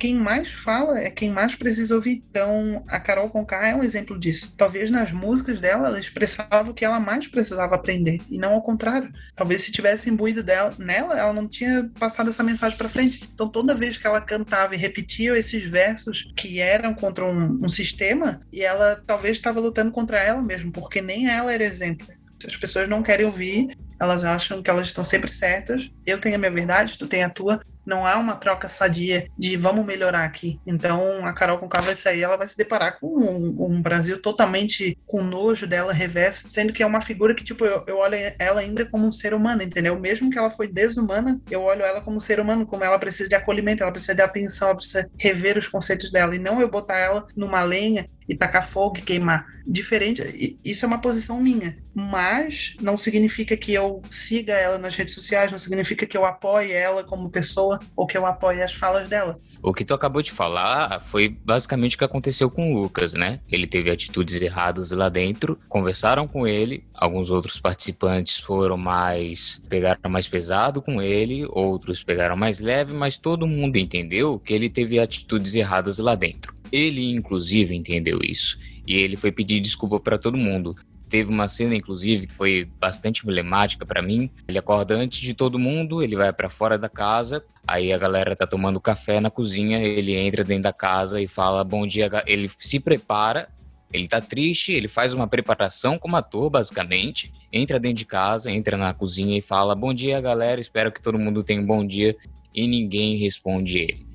quem 0.04 0.16
mais 0.16 0.52
fala 0.52 1.00
é 1.00 1.10
quem 1.10 1.32
mais 1.32 1.56
precisa 1.56 1.96
ouvir. 1.96 2.22
Então, 2.30 2.84
a 2.90 3.00
Carol 3.00 3.30
Conká 3.30 3.70
é 3.70 3.74
um 3.74 3.82
exemplo 3.82 4.20
disso. 4.20 4.54
Talvez 4.58 4.92
nas 4.92 5.14
músicas 5.14 5.62
dela 5.62 5.88
ela 5.88 5.98
expressava 5.98 6.70
o 6.70 6.74
que 6.74 6.84
ela 6.84 7.00
mais 7.00 7.26
precisava 7.26 7.76
aprender, 7.76 8.20
e 8.30 8.38
não 8.38 8.52
ao 8.54 8.62
contrário. 8.62 9.10
Talvez 9.34 9.62
se 9.62 9.72
tivesse 9.72 10.10
imbuído 10.10 10.44
dela, 10.44 10.74
nela, 10.78 11.18
ela 11.18 11.32
não 11.32 11.48
tinha 11.48 11.90
passado 11.98 12.30
essa 12.30 12.44
mensagem 12.44 12.78
para 12.78 12.90
frente. 12.90 13.24
Então, 13.34 13.48
toda 13.48 13.74
vez 13.74 13.96
que 13.96 14.06
ela 14.06 14.20
cantava 14.20 14.76
e 14.76 14.78
repetia 14.78 15.38
esses 15.38 15.64
versos 15.64 16.30
que 16.36 16.60
eram 16.60 16.94
contra 16.94 17.24
um, 17.24 17.64
um 17.64 17.70
sistema, 17.70 18.42
e 18.52 18.62
ela 18.62 19.02
talvez 19.08 19.38
estava 19.38 19.62
lutando 19.62 19.94
contra 19.94 20.20
ela 20.20 20.44
mesmo, 20.44 20.70
porque 20.70 21.02
nem 21.02 21.30
ela 21.30 21.54
era 21.54 21.64
exemplo. 21.64 22.06
As 22.46 22.58
pessoas 22.58 22.90
não 22.90 23.02
querem 23.02 23.26
ouvir, 23.26 23.78
elas 23.98 24.26
acham 24.26 24.62
que 24.62 24.70
elas 24.70 24.88
estão 24.88 25.06
sempre 25.06 25.32
certas. 25.32 25.90
Eu 26.06 26.20
tenho 26.20 26.36
a 26.36 26.38
minha 26.38 26.52
verdade, 26.52 26.98
tu 26.98 27.08
tem 27.08 27.24
a 27.24 27.30
tua. 27.30 27.62
Não 27.86 28.06
há 28.06 28.18
uma 28.18 28.36
troca 28.36 28.70
sadia 28.70 29.28
de 29.38 29.56
vamos 29.56 29.86
melhorar 29.86 30.24
aqui. 30.24 30.60
Então 30.66 31.26
a 31.26 31.34
Carol 31.34 31.58
Conká 31.58 31.82
vai 31.82 31.96
sair, 31.96 32.22
ela 32.22 32.38
vai 32.38 32.48
se 32.48 32.58
deparar 32.58 33.00
com 33.00 33.08
um, 33.08 33.56
um, 33.66 33.82
Brasil 33.82 34.22
totalmente 34.22 34.98
com 35.06 35.24
nojo 35.24 35.68
dela 35.68 35.94
reverso, 35.94 36.50
sendo 36.50 36.74
que 36.74 36.84
é 36.84 36.86
uma 36.86 37.02
figura 37.02 37.36
que, 37.36 37.44
tipo, 37.44 37.66
eu, 37.66 37.84
eu 37.88 37.98
olho 37.98 38.16
ela 38.40 38.62
ainda 38.62 38.86
como 38.86 39.08
um 39.08 39.12
ser 39.12 39.34
humano, 39.34 39.62
entendeu? 39.62 40.00
Mesmo 40.00 40.30
que 40.30 40.38
ela 40.38 40.50
foi 40.50 40.68
desumana, 40.68 41.40
eu 41.50 41.62
olho 41.62 41.84
ela 41.84 42.02
como 42.02 42.18
um 42.18 42.22
ser 42.22 42.40
humano, 42.40 42.66
como 42.66 42.84
ela 42.84 43.00
precisa 43.00 43.30
de 43.30 43.36
acolhimento, 43.36 43.84
ela 43.84 43.92
precisa 43.92 44.16
de 44.16 44.22
atenção, 44.22 44.70
ela 44.70 44.78
precisa 44.78 45.10
rever 45.18 45.58
os 45.58 45.68
conceitos 45.68 46.12
dela, 46.12 46.36
e 46.36 46.40
não 46.40 46.62
eu 46.62 46.70
botar 46.70 46.98
ela 46.98 47.28
numa 47.36 47.64
lenha 47.64 48.06
e 48.28 48.36
tacar 48.36 48.66
fogo 48.68 48.98
e 48.98 49.02
queimar. 49.02 49.46
Diferente, 49.66 50.58
isso 50.64 50.86
é 50.86 50.88
uma 50.88 51.00
posição 51.00 51.40
minha, 51.40 51.78
mas 51.94 52.76
não 52.82 52.98
significa 52.98 53.56
que 53.56 53.74
eu 53.74 54.02
siga 54.12 54.54
ela 54.54 54.78
nas 54.78 54.96
redes 54.96 55.16
sociais, 55.16 55.52
não 55.52 55.60
significa 55.60 56.06
que 56.06 56.18
eu 56.18 56.26
apoie 56.26 56.72
ela 56.72 57.04
como 57.04 57.30
pessoa 57.30 57.80
ou 57.96 58.06
que 58.06 58.18
eu 58.18 58.26
apoie 58.26 58.62
as 58.62 58.74
falas 58.74 59.10
dela. 59.10 59.40
O 59.64 59.74
que 59.74 59.86
tu 59.86 59.94
acabou 59.94 60.22
de 60.22 60.30
falar 60.30 61.00
foi 61.06 61.30
basicamente 61.30 61.96
o 61.96 61.98
que 61.98 62.04
aconteceu 62.04 62.52
com 62.52 62.74
o 62.74 62.82
Lucas, 62.82 63.14
né? 63.14 63.40
Ele 63.50 63.66
teve 63.66 63.90
atitudes 63.90 64.36
erradas 64.42 64.92
lá 64.92 65.08
dentro, 65.08 65.58
conversaram 65.70 66.28
com 66.28 66.46
ele, 66.46 66.84
alguns 66.94 67.32
outros 67.32 67.62
participantes 67.62 68.40
foram 68.40 68.76
mais. 68.76 69.64
pegaram 69.70 70.10
mais 70.10 70.28
pesado 70.28 70.82
com 70.82 71.02
ele, 71.02 71.46
outros 71.50 72.04
pegaram 72.04 72.36
mais 72.36 72.60
leve, 72.60 72.92
mas 72.92 73.16
todo 73.16 73.48
mundo 73.48 73.78
entendeu 73.78 74.38
que 74.38 74.54
ele 74.54 74.70
teve 74.70 75.00
atitudes 75.00 75.56
erradas 75.56 75.98
lá 75.98 76.14
dentro. 76.14 76.54
Ele, 76.70 77.12
inclusive, 77.12 77.74
entendeu 77.74 78.20
isso. 78.22 78.60
E 78.86 78.98
ele 78.98 79.16
foi 79.16 79.32
pedir 79.32 79.62
desculpa 79.62 79.98
para 79.98 80.18
todo 80.18 80.38
mundo. 80.38 80.76
Teve 81.14 81.30
uma 81.30 81.48
cena, 81.48 81.76
inclusive, 81.76 82.26
que 82.26 82.34
foi 82.34 82.68
bastante 82.80 83.22
emblemática 83.22 83.86
para 83.86 84.02
mim. 84.02 84.32
Ele 84.48 84.58
acorda 84.58 84.96
antes 84.96 85.20
de 85.20 85.36
todo 85.36 85.60
mundo, 85.60 86.02
ele 86.02 86.16
vai 86.16 86.34
para 86.34 86.50
fora 86.50 86.76
da 86.76 86.90
casa, 86.90 87.46
aí 87.68 87.94
a 87.94 88.00
galera 88.00 88.36
tá 88.36 88.48
tomando 88.48 88.82
café 88.82 89.22
na 89.22 89.30
cozinha, 89.30 89.78
ele 89.78 90.16
entra 90.16 90.44
dentro 90.44 90.64
da 90.64 90.74
casa 90.74 91.22
e 91.22 91.28
fala 91.28 91.64
bom 91.64 91.86
dia. 91.86 92.10
Ele 92.26 92.50
se 92.58 92.80
prepara, 92.80 93.48
ele 93.94 94.08
tá 94.08 94.20
triste, 94.20 94.74
ele 94.74 94.88
faz 94.88 95.14
uma 95.14 95.28
preparação 95.28 96.00
como 96.00 96.16
ator, 96.16 96.50
basicamente. 96.50 97.32
Entra 97.52 97.80
dentro 97.80 97.98
de 97.98 98.06
casa, 98.06 98.50
entra 98.50 98.76
na 98.76 98.92
cozinha 98.92 99.38
e 99.38 99.42
fala 99.44 99.76
bom 99.76 99.94
dia, 99.94 100.20
galera, 100.20 100.60
espero 100.60 100.92
que 100.92 101.00
todo 101.00 101.20
mundo 101.20 101.44
tenha 101.44 101.62
um 101.62 101.66
bom 101.68 101.86
dia. 101.86 102.18
E 102.56 102.66
ninguém 102.66 103.18
responde 103.18 103.78
ele. 103.78 104.08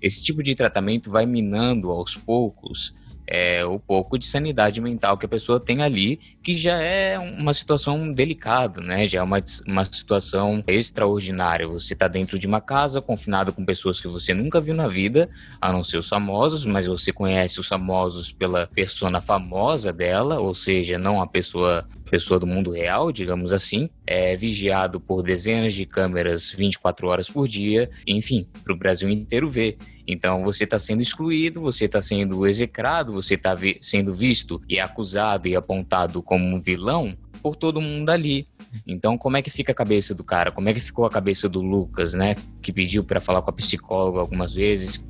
Esse 0.00 0.22
tipo 0.22 0.40
de 0.40 0.54
tratamento 0.54 1.10
vai 1.10 1.26
minando 1.26 1.90
aos 1.90 2.14
poucos 2.14 2.94
é, 3.34 3.64
o 3.64 3.80
pouco 3.80 4.16
de 4.16 4.24
sanidade 4.26 4.80
mental 4.80 5.18
que 5.18 5.26
a 5.26 5.28
pessoa 5.28 5.58
tem 5.58 5.82
ali, 5.82 6.20
que 6.40 6.54
já 6.54 6.76
é 6.76 7.18
uma 7.18 7.52
situação 7.52 8.12
delicada, 8.12 8.80
né? 8.80 9.08
Já 9.08 9.18
é 9.18 9.22
uma, 9.22 9.42
uma 9.66 9.84
situação 9.84 10.62
extraordinária. 10.68 11.66
Você 11.66 11.94
está 11.94 12.06
dentro 12.06 12.38
de 12.38 12.46
uma 12.46 12.60
casa, 12.60 13.02
confinado 13.02 13.52
com 13.52 13.64
pessoas 13.64 14.00
que 14.00 14.06
você 14.06 14.32
nunca 14.32 14.60
viu 14.60 14.72
na 14.72 14.86
vida, 14.86 15.28
a 15.60 15.72
não 15.72 15.82
ser 15.82 15.96
os 15.96 16.08
famosos, 16.08 16.64
mas 16.64 16.86
você 16.86 17.12
conhece 17.12 17.58
os 17.58 17.66
famosos 17.66 18.30
pela 18.30 18.68
persona 18.68 19.20
famosa 19.20 19.92
dela, 19.92 20.38
ou 20.38 20.54
seja, 20.54 20.96
não 20.96 21.20
a 21.20 21.26
pessoa 21.26 21.84
pessoa 22.10 22.38
do 22.38 22.46
mundo 22.46 22.70
real, 22.70 23.10
digamos 23.10 23.52
assim, 23.52 23.88
é 24.06 24.36
vigiado 24.36 25.00
por 25.00 25.20
dezenas 25.20 25.74
de 25.74 25.84
câmeras 25.84 26.52
24 26.52 27.08
horas 27.08 27.28
por 27.28 27.48
dia, 27.48 27.90
enfim, 28.06 28.46
para 28.62 28.72
o 28.72 28.78
Brasil 28.78 29.08
inteiro 29.08 29.50
ver. 29.50 29.76
Então 30.06 30.44
você 30.44 30.64
está 30.64 30.78
sendo 30.78 31.02
excluído, 31.02 31.60
você 31.60 31.86
está 31.86 32.02
sendo 32.02 32.46
execrado, 32.46 33.12
você 33.12 33.34
está 33.34 33.54
vi 33.54 33.78
sendo 33.80 34.14
visto 34.14 34.60
e 34.68 34.78
acusado 34.78 35.48
e 35.48 35.56
apontado 35.56 36.22
como 36.22 36.44
um 36.44 36.60
vilão 36.60 37.16
por 37.42 37.56
todo 37.56 37.80
mundo 37.80 38.10
ali. 38.10 38.46
Então, 38.86 39.16
como 39.16 39.36
é 39.36 39.42
que 39.42 39.50
fica 39.50 39.72
a 39.72 39.74
cabeça 39.74 40.14
do 40.14 40.24
cara? 40.24 40.50
Como 40.50 40.68
é 40.68 40.74
que 40.74 40.80
ficou 40.80 41.04
a 41.04 41.10
cabeça 41.10 41.48
do 41.48 41.60
Lucas, 41.60 42.14
né? 42.14 42.34
Que 42.60 42.72
pediu 42.72 43.04
para 43.04 43.20
falar 43.20 43.42
com 43.42 43.50
a 43.50 43.52
psicóloga 43.52 44.18
algumas 44.18 44.52
vezes, 44.52 45.04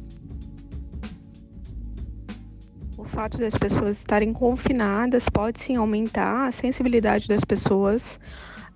fato 3.14 3.38
das 3.38 3.56
pessoas 3.56 3.98
estarem 3.98 4.32
confinadas 4.32 5.28
pode 5.28 5.60
sim 5.60 5.76
aumentar 5.76 6.48
a 6.48 6.52
sensibilidade 6.52 7.28
das 7.28 7.44
pessoas 7.44 8.18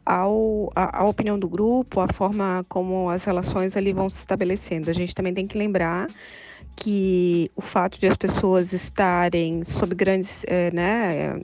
ao, 0.09 0.73
a, 0.75 1.01
a, 1.01 1.05
opinião 1.05 1.39
do 1.39 1.47
grupo, 1.47 2.01
a 2.01 2.09
forma 2.09 2.65
como 2.67 3.11
as 3.11 3.25
relações 3.25 3.77
ali 3.77 3.93
vão 3.93 4.09
se 4.09 4.19
estabelecendo. 4.19 4.89
A 4.89 4.95
gente 4.95 5.15
também 5.15 5.35
tem 5.35 5.47
que 5.47 5.59
lembrar 5.59 6.09
que 6.75 7.51
o 7.55 7.61
fato 7.61 8.01
de 8.01 8.07
as 8.07 8.17
pessoas 8.17 8.73
estarem 8.73 9.65
sob 9.65 9.95
grandes, 9.95 10.45
é, 10.47 10.71
né, 10.71 11.39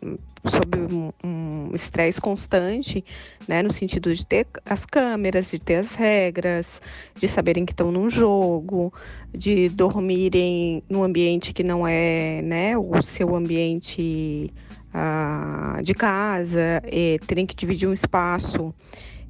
sob 0.46 0.79
um 1.22 1.74
estresse 1.74 2.18
um 2.20 2.22
constante, 2.22 3.05
né, 3.46 3.62
no 3.62 3.70
sentido 3.70 4.14
de 4.14 4.24
ter 4.27 4.46
as 4.64 4.87
câmeras, 4.87 5.50
de 5.50 5.59
ter 5.59 5.77
as 5.77 5.94
regras, 5.94 6.81
de 7.14 7.29
saberem 7.29 7.66
que 7.66 7.72
estão 7.72 7.92
num 7.92 8.09
jogo, 8.09 8.94
de 9.31 9.68
dormirem 9.68 10.83
num 10.88 11.03
ambiente 11.03 11.53
que 11.53 11.62
não 11.62 11.87
é, 11.87 12.40
né, 12.40 12.79
o 12.79 13.03
seu 13.03 13.35
ambiente 13.35 14.50
ah, 14.95 15.81
de 15.83 15.93
casa, 15.93 16.81
e 16.87 17.19
terem 17.27 17.45
que 17.45 17.55
dividir 17.55 17.89
um 17.89 17.93
espaço 17.93 18.73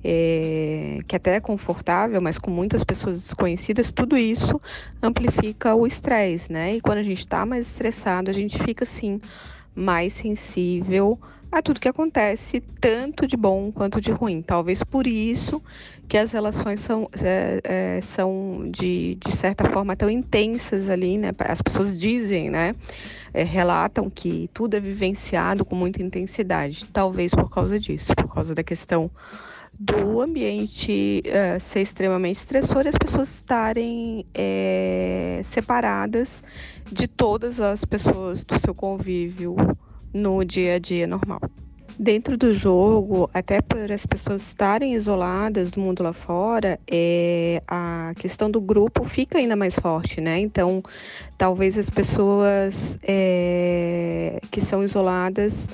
é, 0.05 0.99
que 1.09 1.17
até 1.17 1.37
é 1.37 1.41
confortável, 1.41 2.21
mas 2.21 2.37
com 2.37 2.51
muitas 2.51 2.85
pessoas 2.85 3.23
desconhecidas, 3.23 3.91
tudo 3.91 4.19
isso 4.19 4.61
amplifica 5.03 5.75
o 5.75 5.87
estresse, 5.87 6.53
né? 6.53 6.77
E 6.77 6.81
quando 6.83 6.99
a 6.99 7.03
gente 7.03 7.21
está 7.21 7.47
mais 7.47 7.67
estressado, 7.67 8.31
a 8.31 8.35
gente 8.35 8.63
fica 8.63 8.85
assim 8.85 9.19
mais 9.75 10.13
sensível 10.13 11.19
a 11.51 11.63
tudo 11.63 11.81
que 11.81 11.89
acontece, 11.89 12.61
tanto 12.81 13.27
de 13.27 13.37
bom 13.37 13.71
quanto 13.73 14.01
de 14.01 14.11
ruim. 14.11 14.43
Talvez 14.43 14.83
por 14.83 15.07
isso 15.07 15.63
que 16.09 16.19
as 16.19 16.33
relações 16.33 16.81
são, 16.81 17.09
é, 17.23 17.61
é, 17.65 18.01
são 18.03 18.69
de, 18.71 19.17
de 19.25 19.35
certa 19.35 19.65
forma 19.71 19.97
tão 19.97 20.11
intensas 20.11 20.91
ali, 20.91 21.17
né? 21.17 21.31
As 21.39 21.63
pessoas 21.63 21.99
dizem, 21.99 22.51
né? 22.51 22.75
É, 23.35 23.43
relatam 23.43 24.09
que 24.09 24.49
tudo 24.55 24.77
é 24.77 24.81
vivenciado 24.81 25.65
com 25.65 25.75
muita 25.75 26.01
intensidade. 26.01 26.87
Talvez 26.93 27.35
por 27.35 27.51
causa 27.51 27.81
disso, 27.81 28.15
por 28.15 28.33
causa 28.33 28.55
da 28.55 28.63
questão 28.63 29.11
do 29.79 30.21
ambiente 30.21 31.21
uh, 31.27 31.61
ser 31.61 31.81
extremamente 31.81 32.37
estressor 32.37 32.87
e 32.87 32.89
as 32.89 32.97
pessoas 32.97 33.29
estarem 33.35 34.25
é, 34.33 35.41
separadas 35.45 36.45
de 36.91 37.09
todas 37.09 37.61
as 37.61 37.85
pessoas 37.85 38.45
do 38.45 38.57
seu 38.59 38.73
convívio 38.73 39.57
no 40.13 40.45
dia 40.45 40.77
a 40.77 40.79
dia 40.79 41.07
normal. 41.09 41.41
Dentro 41.99 42.37
do 42.37 42.53
jogo, 42.53 43.31
até 43.33 43.61
por 43.61 43.91
as 43.93 44.05
pessoas 44.05 44.43
estarem 44.43 44.95
isoladas 44.95 45.71
do 45.71 45.81
mundo 45.81 46.03
lá 46.03 46.13
fora, 46.13 46.79
é, 46.91 47.63
a 47.69 48.13
questão 48.17 48.51
do 48.51 48.61
grupo 48.61 49.05
fica 49.05 49.39
ainda 49.39 49.55
mais 49.55 49.79
forte, 49.79 50.21
né? 50.21 50.41
Então, 50.41 50.83
talvez 51.39 51.79
as 51.79 51.89
pessoas 51.89 52.99
é, 53.03 54.41
que 54.51 54.61
são 54.61 54.83
isoladas 54.83 55.69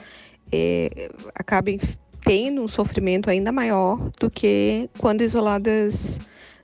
é, 0.52 1.10
acabem 1.34 1.80
tendo 2.22 2.62
um 2.62 2.68
sofrimento 2.68 3.30
ainda 3.30 3.50
maior 3.50 4.10
do 4.20 4.30
que 4.30 4.90
quando 4.98 5.22
isoladas 5.22 6.20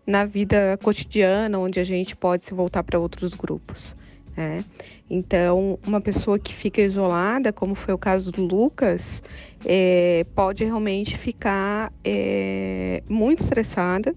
na 0.06 0.26
vida 0.26 0.78
cotidiana, 0.82 1.58
onde 1.58 1.80
a 1.80 1.84
gente 1.84 2.14
pode 2.14 2.44
se 2.44 2.52
voltar 2.52 2.82
para 2.82 2.98
outros 2.98 3.32
grupos. 3.32 3.96
Né? 4.36 4.62
Então, 5.08 5.78
uma 5.86 6.00
pessoa 6.00 6.38
que 6.38 6.52
fica 6.52 6.80
isolada, 6.80 7.52
como 7.52 7.74
foi 7.74 7.94
o 7.94 7.98
caso 7.98 8.32
do 8.32 8.44
Lucas, 8.44 9.22
é, 9.64 10.24
pode 10.34 10.64
realmente 10.64 11.16
ficar 11.16 11.92
é, 12.04 13.02
muito 13.08 13.40
estressada, 13.40 14.14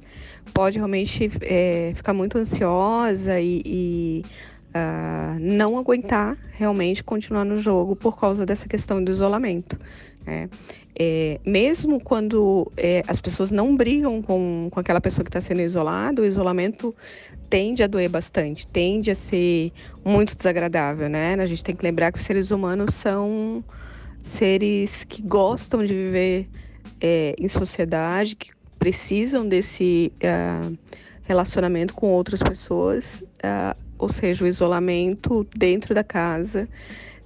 pode 0.54 0.78
realmente 0.78 1.30
é, 1.42 1.92
ficar 1.96 2.14
muito 2.14 2.40
ansiosa 2.40 3.40
e, 3.40 3.62
e 3.66 4.26
uh, 4.70 5.40
não 5.40 5.78
aguentar 5.78 6.38
realmente 6.54 7.04
continuar 7.04 7.46
no 7.46 7.58
jogo 7.58 7.96
por 7.96 8.20
causa 8.20 8.46
dessa 8.46 8.68
questão 8.68 9.04
do 9.04 9.12
isolamento. 9.12 9.78
Né? 10.26 10.50
É, 11.02 11.40
mesmo 11.46 11.98
quando 12.00 12.70
é, 12.76 13.04
as 13.08 13.22
pessoas 13.22 13.52
não 13.52 13.74
brigam 13.76 14.22
com, 14.22 14.68
com 14.70 14.80
aquela 14.82 15.00
pessoa 15.00 15.24
que 15.24 15.30
está 15.30 15.40
sendo 15.40 15.62
isolada, 15.62 16.22
o 16.22 16.26
isolamento 16.26 16.94
tende 17.50 17.82
a 17.82 17.88
doer 17.88 18.10
bastante, 18.10 18.68
tende 18.68 19.10
a 19.10 19.16
ser 19.16 19.72
muito 20.06 20.36
desagradável, 20.36 21.10
né? 21.10 21.34
A 21.34 21.46
gente 21.46 21.64
tem 21.64 21.76
que 21.76 21.84
lembrar 21.84 22.12
que 22.12 22.20
os 22.20 22.26
seres 22.26 22.52
humanos 22.52 22.94
são 22.94 23.64
seres 24.22 25.04
que 25.04 25.22
gostam 25.22 25.84
de 25.86 25.94
viver 25.94 26.48
é, 27.02 27.36
em 27.40 27.48
sociedade, 27.48 28.36
que 28.36 28.52
precisam 28.78 29.48
desse 29.48 30.12
uh, 30.24 30.78
relacionamento 31.24 31.94
com 31.94 32.08
outras 32.08 32.42
pessoas, 32.42 33.22
uh, 33.44 33.78
ou 33.98 34.10
seja, 34.10 34.46
o 34.46 34.48
isolamento 34.48 35.46
dentro 35.56 35.94
da 35.94 36.04
casa 36.04 36.68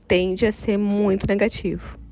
tende 0.07 0.45
a 0.45 0.51
ser 0.51 0.77
muito 0.77 1.27
negativo. 1.27 2.02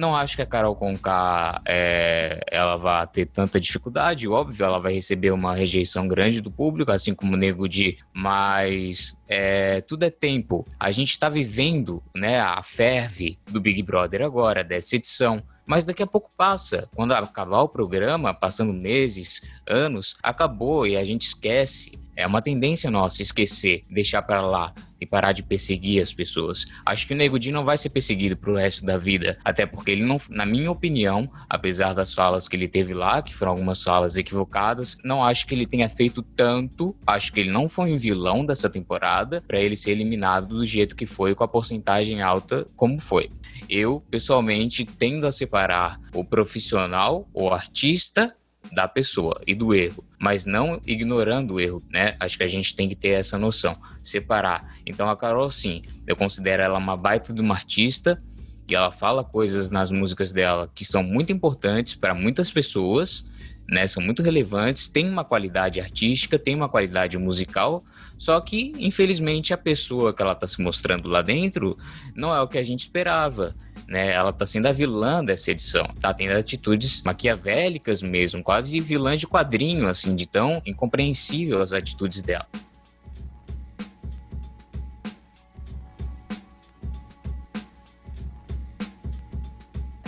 Não 0.00 0.16
acho 0.16 0.34
que 0.34 0.40
a 0.40 0.46
Carol 0.46 0.74
Conká 0.74 1.60
é, 1.68 2.40
ela 2.50 2.78
vai 2.78 3.06
ter 3.06 3.26
tanta 3.26 3.60
dificuldade, 3.60 4.26
óbvio, 4.26 4.64
ela 4.64 4.78
vai 4.78 4.94
receber 4.94 5.30
uma 5.30 5.54
rejeição 5.54 6.08
grande 6.08 6.40
do 6.40 6.50
público, 6.50 6.90
assim 6.90 7.14
como 7.14 7.34
o 7.34 7.36
Nego 7.36 7.68
Di, 7.68 7.98
mas 8.10 9.20
é, 9.28 9.82
tudo 9.82 10.04
é 10.04 10.10
tempo. 10.10 10.66
A 10.78 10.90
gente 10.90 11.10
está 11.10 11.28
vivendo 11.28 12.02
né, 12.16 12.40
a 12.40 12.62
ferve 12.62 13.38
do 13.50 13.60
Big 13.60 13.82
Brother 13.82 14.22
agora, 14.22 14.64
dessa 14.64 14.96
edição 14.96 15.42
mas 15.66 15.84
daqui 15.84 16.02
a 16.02 16.06
pouco 16.06 16.30
passa. 16.36 16.88
Quando 16.96 17.12
acabar 17.12 17.60
o 17.60 17.68
programa, 17.68 18.34
passando 18.34 18.72
meses, 18.72 19.42
anos, 19.68 20.16
acabou 20.20 20.84
e 20.84 20.96
a 20.96 21.04
gente 21.04 21.28
esquece. 21.28 21.92
É 22.20 22.26
uma 22.26 22.42
tendência 22.42 22.90
nossa 22.90 23.22
esquecer, 23.22 23.82
deixar 23.88 24.22
para 24.22 24.42
lá 24.42 24.74
e 25.00 25.06
parar 25.06 25.32
de 25.32 25.42
perseguir 25.42 26.02
as 26.02 26.12
pessoas. 26.12 26.66
Acho 26.84 27.06
que 27.06 27.14
o 27.14 27.16
Nego 27.16 27.38
Di 27.38 27.50
não 27.50 27.64
vai 27.64 27.78
ser 27.78 27.88
perseguido 27.88 28.36
pro 28.36 28.54
resto 28.54 28.84
da 28.84 28.98
vida, 28.98 29.38
até 29.42 29.64
porque 29.64 29.90
ele 29.90 30.04
não, 30.04 30.20
na 30.28 30.44
minha 30.44 30.70
opinião, 30.70 31.30
apesar 31.48 31.94
das 31.94 32.12
falas 32.12 32.46
que 32.46 32.54
ele 32.54 32.68
teve 32.68 32.92
lá, 32.92 33.22
que 33.22 33.34
foram 33.34 33.52
algumas 33.52 33.82
falas 33.82 34.18
equivocadas, 34.18 34.98
não 35.02 35.24
acho 35.24 35.46
que 35.46 35.54
ele 35.54 35.66
tenha 35.66 35.88
feito 35.88 36.22
tanto. 36.22 36.94
Acho 37.06 37.32
que 37.32 37.40
ele 37.40 37.50
não 37.50 37.68
foi 37.68 37.92
um 37.92 37.96
vilão 37.96 38.44
dessa 38.44 38.68
temporada 38.68 39.42
para 39.46 39.58
ele 39.58 39.76
ser 39.76 39.92
eliminado 39.92 40.48
do 40.48 40.66
jeito 40.66 40.94
que 40.94 41.06
foi, 41.06 41.34
com 41.34 41.44
a 41.44 41.48
porcentagem 41.48 42.20
alta 42.20 42.66
como 42.76 43.00
foi. 43.00 43.30
Eu, 43.68 44.02
pessoalmente, 44.10 44.84
tendo 44.84 45.26
a 45.26 45.32
separar 45.32 45.98
o 46.14 46.24
profissional, 46.24 47.28
o 47.32 47.48
artista 47.50 48.34
da 48.72 48.86
pessoa 48.86 49.40
e 49.46 49.54
do 49.54 49.74
erro, 49.74 50.04
mas 50.18 50.46
não 50.46 50.80
ignorando 50.86 51.54
o 51.54 51.60
erro, 51.60 51.82
né? 51.90 52.16
Acho 52.20 52.36
que 52.36 52.44
a 52.44 52.48
gente 52.48 52.74
tem 52.74 52.88
que 52.88 52.94
ter 52.94 53.10
essa 53.10 53.38
noção, 53.38 53.76
separar. 54.02 54.76
Então 54.86 55.08
a 55.08 55.16
Carol, 55.16 55.50
sim, 55.50 55.82
eu 56.06 56.16
considero 56.16 56.62
ela 56.62 56.78
uma 56.78 56.96
baita 56.96 57.32
de 57.32 57.40
uma 57.40 57.54
artista 57.54 58.22
e 58.68 58.74
ela 58.74 58.92
fala 58.92 59.24
coisas 59.24 59.70
nas 59.70 59.90
músicas 59.90 60.32
dela 60.32 60.70
que 60.74 60.84
são 60.84 61.02
muito 61.02 61.32
importantes 61.32 61.94
para 61.94 62.14
muitas 62.14 62.52
pessoas, 62.52 63.28
né? 63.68 63.86
São 63.86 64.02
muito 64.02 64.22
relevantes, 64.22 64.88
tem 64.88 65.08
uma 65.08 65.24
qualidade 65.24 65.80
artística, 65.80 66.38
tem 66.38 66.54
uma 66.54 66.68
qualidade 66.68 67.18
musical, 67.18 67.82
só 68.16 68.40
que 68.40 68.72
infelizmente 68.78 69.52
a 69.52 69.58
pessoa 69.58 70.14
que 70.14 70.22
ela 70.22 70.32
está 70.32 70.46
se 70.46 70.60
mostrando 70.62 71.08
lá 71.08 71.22
dentro 71.22 71.76
não 72.14 72.34
é 72.34 72.40
o 72.40 72.48
que 72.48 72.58
a 72.58 72.64
gente 72.64 72.80
esperava 72.80 73.54
né? 73.90 74.12
Ela 74.12 74.32
tá 74.32 74.46
sendo 74.46 74.66
a 74.66 74.72
vilã 74.72 75.24
dessa 75.24 75.50
edição, 75.50 75.84
tá 76.00 76.14
tendo 76.14 76.30
atitudes 76.30 77.02
maquiavélicas 77.02 78.00
mesmo, 78.00 78.42
quase 78.42 78.78
vilã 78.78 79.16
de 79.16 79.26
quadrinho, 79.26 79.88
assim, 79.88 80.14
de 80.14 80.26
tão 80.28 80.62
incompreensível 80.64 81.60
as 81.60 81.72
atitudes 81.72 82.20
dela. 82.20 82.46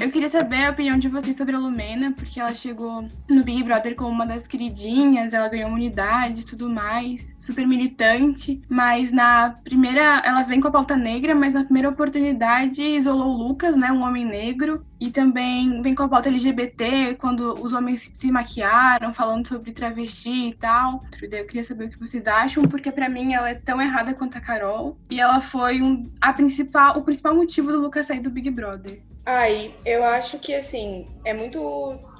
Eu 0.02 0.10
queria 0.10 0.28
saber 0.28 0.64
a 0.64 0.70
opinião 0.70 0.98
de 0.98 1.08
vocês 1.08 1.36
sobre 1.36 1.54
a 1.54 1.60
Lumena, 1.60 2.10
porque 2.10 2.40
ela 2.40 2.52
chegou 2.52 3.06
no 3.28 3.44
Big 3.44 3.62
Brother 3.62 3.94
como 3.94 4.10
uma 4.10 4.26
das 4.26 4.44
queridinhas, 4.48 5.32
ela 5.32 5.48
ganhou 5.48 5.68
imunidade 5.68 6.40
e 6.40 6.44
tudo 6.44 6.68
mais 6.68 7.32
super 7.38 7.64
militante, 7.64 8.60
mas 8.68 9.12
na 9.12 9.50
primeira 9.62 10.20
ela 10.24 10.42
vem 10.42 10.60
com 10.60 10.66
a 10.66 10.72
pauta 10.72 10.96
negra, 10.96 11.36
mas 11.36 11.54
na 11.54 11.62
primeira 11.62 11.88
oportunidade 11.88 12.82
isolou 12.82 13.28
o 13.28 13.48
Lucas, 13.48 13.76
né, 13.76 13.92
um 13.92 14.02
homem 14.02 14.24
negro, 14.24 14.84
e 14.98 15.12
também 15.12 15.80
vem 15.82 15.94
com 15.94 16.02
a 16.02 16.08
pauta 16.08 16.28
LGBT, 16.28 17.14
quando 17.14 17.52
os 17.54 17.72
homens 17.72 18.12
se 18.16 18.30
maquiaram, 18.30 19.14
falando 19.14 19.46
sobre 19.46 19.70
travesti 19.70 20.48
e 20.48 20.54
tal. 20.54 20.98
Eu 21.20 21.46
queria 21.46 21.62
saber 21.62 21.84
o 21.84 21.90
que 21.90 22.00
vocês 22.00 22.26
acham, 22.26 22.64
porque 22.64 22.90
para 22.90 23.08
mim 23.08 23.34
ela 23.34 23.50
é 23.50 23.54
tão 23.54 23.80
errada 23.80 24.14
quanto 24.14 24.36
a 24.36 24.40
Carol, 24.40 24.96
e 25.08 25.20
ela 25.20 25.40
foi 25.40 25.80
um, 25.80 26.02
a 26.20 26.32
principal, 26.32 26.98
o 26.98 27.02
principal 27.02 27.36
motivo 27.36 27.70
do 27.70 27.80
Lucas 27.80 28.06
sair 28.06 28.20
do 28.20 28.30
Big 28.30 28.50
Brother. 28.50 29.00
Ai, 29.24 29.76
eu 29.84 30.04
acho 30.04 30.38
que 30.40 30.54
assim, 30.54 31.06
é 31.24 31.32
muito 31.32 31.60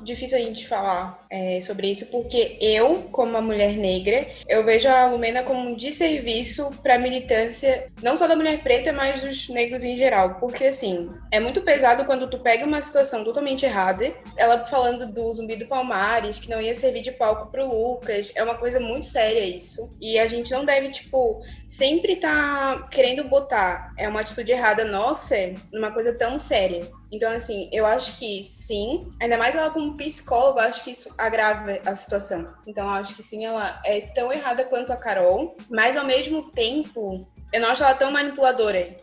difícil 0.02 0.38
a 0.38 0.40
gente 0.40 0.66
falar 0.66 1.26
é, 1.30 1.60
sobre 1.62 1.90
isso, 1.90 2.06
porque 2.06 2.56
eu, 2.60 3.08
como 3.10 3.30
uma 3.30 3.40
mulher 3.40 3.76
negra, 3.76 4.26
eu 4.48 4.64
vejo 4.64 4.88
a 4.88 5.06
Lumena 5.06 5.42
como 5.42 5.60
um 5.60 5.76
desserviço 5.76 6.70
para 6.82 6.96
a 6.96 6.98
militância, 6.98 7.90
não 8.02 8.16
só 8.16 8.26
da 8.26 8.36
mulher 8.36 8.62
preta, 8.62 8.92
mas 8.92 9.22
dos 9.22 9.48
negros 9.48 9.84
em 9.84 9.96
geral. 9.96 10.36
Porque, 10.40 10.66
assim, 10.66 11.10
é 11.30 11.40
muito 11.40 11.62
pesado 11.62 12.04
quando 12.04 12.28
tu 12.28 12.38
pega 12.40 12.64
uma 12.64 12.80
situação 12.80 13.24
totalmente 13.24 13.64
errada, 13.64 14.12
ela 14.36 14.64
falando 14.66 15.12
do 15.12 15.34
zumbi 15.34 15.56
do 15.56 15.66
Palmares, 15.66 16.38
que 16.38 16.50
não 16.50 16.60
ia 16.60 16.74
servir 16.74 17.02
de 17.02 17.12
palco 17.12 17.50
pro 17.50 17.66
Lucas, 17.66 18.32
é 18.36 18.42
uma 18.42 18.56
coisa 18.56 18.78
muito 18.78 19.06
séria 19.06 19.44
isso. 19.44 19.94
E 20.00 20.18
a 20.18 20.26
gente 20.26 20.50
não 20.50 20.64
deve, 20.64 20.90
tipo, 20.90 21.42
sempre 21.68 22.16
tá 22.16 22.88
querendo 22.90 23.24
botar 23.24 23.92
é 23.98 24.08
uma 24.08 24.20
atitude 24.20 24.52
errada 24.52 24.84
nossa 24.84 25.36
numa 25.72 25.90
coisa 25.90 26.12
tão 26.16 26.38
séria. 26.38 26.86
Então, 27.12 27.31
assim, 27.31 27.68
eu 27.70 27.85
acho 27.85 28.18
que 28.18 28.42
sim, 28.42 29.12
ainda 29.20 29.37
mais 29.37 29.55
ela 29.55 29.70
como 29.70 29.98
psicóloga, 29.98 30.62
acho 30.62 30.83
que 30.83 30.92
isso 30.92 31.14
agrava 31.18 31.79
a 31.85 31.94
situação. 31.94 32.55
Então, 32.66 32.87
eu 32.87 32.92
acho 32.92 33.14
que 33.14 33.22
sim, 33.22 33.44
ela 33.44 33.83
é 33.85 34.01
tão 34.01 34.33
errada 34.33 34.64
quanto 34.64 34.90
a 34.90 34.96
Carol, 34.96 35.55
mas 35.68 35.94
ao 35.94 36.07
mesmo 36.07 36.51
tempo, 36.51 37.29
eu 37.53 37.61
não 37.61 37.68
acho 37.68 37.83
ela 37.83 37.94
tão 37.94 38.11
manipuladora, 38.11 38.96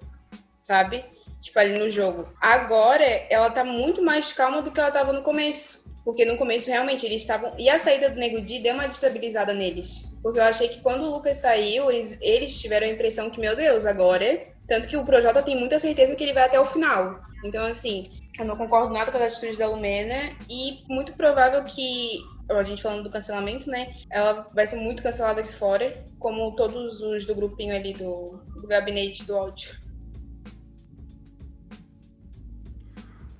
sabe? 0.55 1.05
Tipo, 1.39 1.59
ali 1.59 1.77
no 1.77 1.87
jogo. 1.87 2.33
Agora, 2.41 3.05
ela 3.29 3.51
tá 3.51 3.63
muito 3.63 4.03
mais 4.03 4.33
calma 4.33 4.63
do 4.63 4.71
que 4.71 4.79
ela 4.79 4.89
tava 4.89 5.13
no 5.13 5.21
começo. 5.21 5.88
Porque 6.09 6.25
no 6.25 6.37
começo, 6.37 6.67
realmente, 6.67 7.05
eles 7.05 7.21
estavam. 7.21 7.51
E 7.55 7.69
a 7.69 7.77
saída 7.77 8.09
do 8.09 8.19
Nego 8.19 8.41
Di 8.41 8.57
deu 8.57 8.73
uma 8.73 8.87
destabilizada 8.87 9.53
neles. 9.53 10.11
Porque 10.23 10.39
eu 10.39 10.43
achei 10.43 10.67
que 10.67 10.81
quando 10.81 11.03
o 11.03 11.11
Lucas 11.11 11.37
saiu, 11.37 11.91
eles, 11.91 12.17
eles 12.19 12.59
tiveram 12.59 12.87
a 12.87 12.89
impressão 12.89 13.29
que, 13.29 13.39
meu 13.39 13.55
Deus, 13.55 13.85
agora. 13.85 14.41
Tanto 14.67 14.87
que 14.87 14.97
o 14.97 15.05
Projota 15.05 15.43
tem 15.43 15.55
muita 15.55 15.77
certeza 15.77 16.15
que 16.15 16.23
ele 16.23 16.33
vai 16.33 16.45
até 16.45 16.59
o 16.59 16.65
final. 16.65 17.19
Então, 17.45 17.63
assim, 17.63 18.05
eu 18.39 18.43
não 18.43 18.57
concordo 18.57 18.91
nada 18.91 19.11
com 19.11 19.19
as 19.19 19.23
atitudes 19.33 19.59
da 19.59 19.67
Lumena 19.67 20.35
e 20.49 20.79
muito 20.87 21.13
provável 21.13 21.63
que, 21.63 22.23
a 22.49 22.63
gente 22.63 22.81
falando 22.81 23.03
do 23.03 23.11
cancelamento, 23.11 23.69
né, 23.69 23.93
ela 24.11 24.47
vai 24.51 24.65
ser 24.65 24.77
muito 24.77 25.03
cancelada 25.03 25.41
aqui 25.41 25.53
fora, 25.53 26.03
como 26.17 26.55
todos 26.55 27.01
os 27.01 27.27
do 27.27 27.35
grupinho 27.35 27.75
ali 27.75 27.93
do, 27.93 28.41
do 28.59 28.67
gabinete 28.67 29.25
do 29.25 29.37
áudio. 29.37 29.75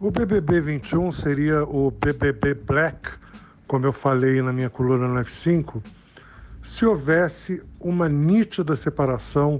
O 0.02 0.10
BBB 0.12 0.62
21 0.62 1.12
seria 1.12 1.66
o 1.66 1.92
BBB 1.92 2.54
Black, 2.54 3.10
como 3.68 3.86
eu 3.86 3.92
falei 3.92 4.42
na 4.42 4.54
minha 4.54 4.70
coluna 4.70 5.10
no 5.10 5.20
F5, 5.20 5.84
se 6.64 6.86
houvesse 6.86 7.62
uma 7.82 8.08
nítida 8.08 8.78
separação 8.78 9.60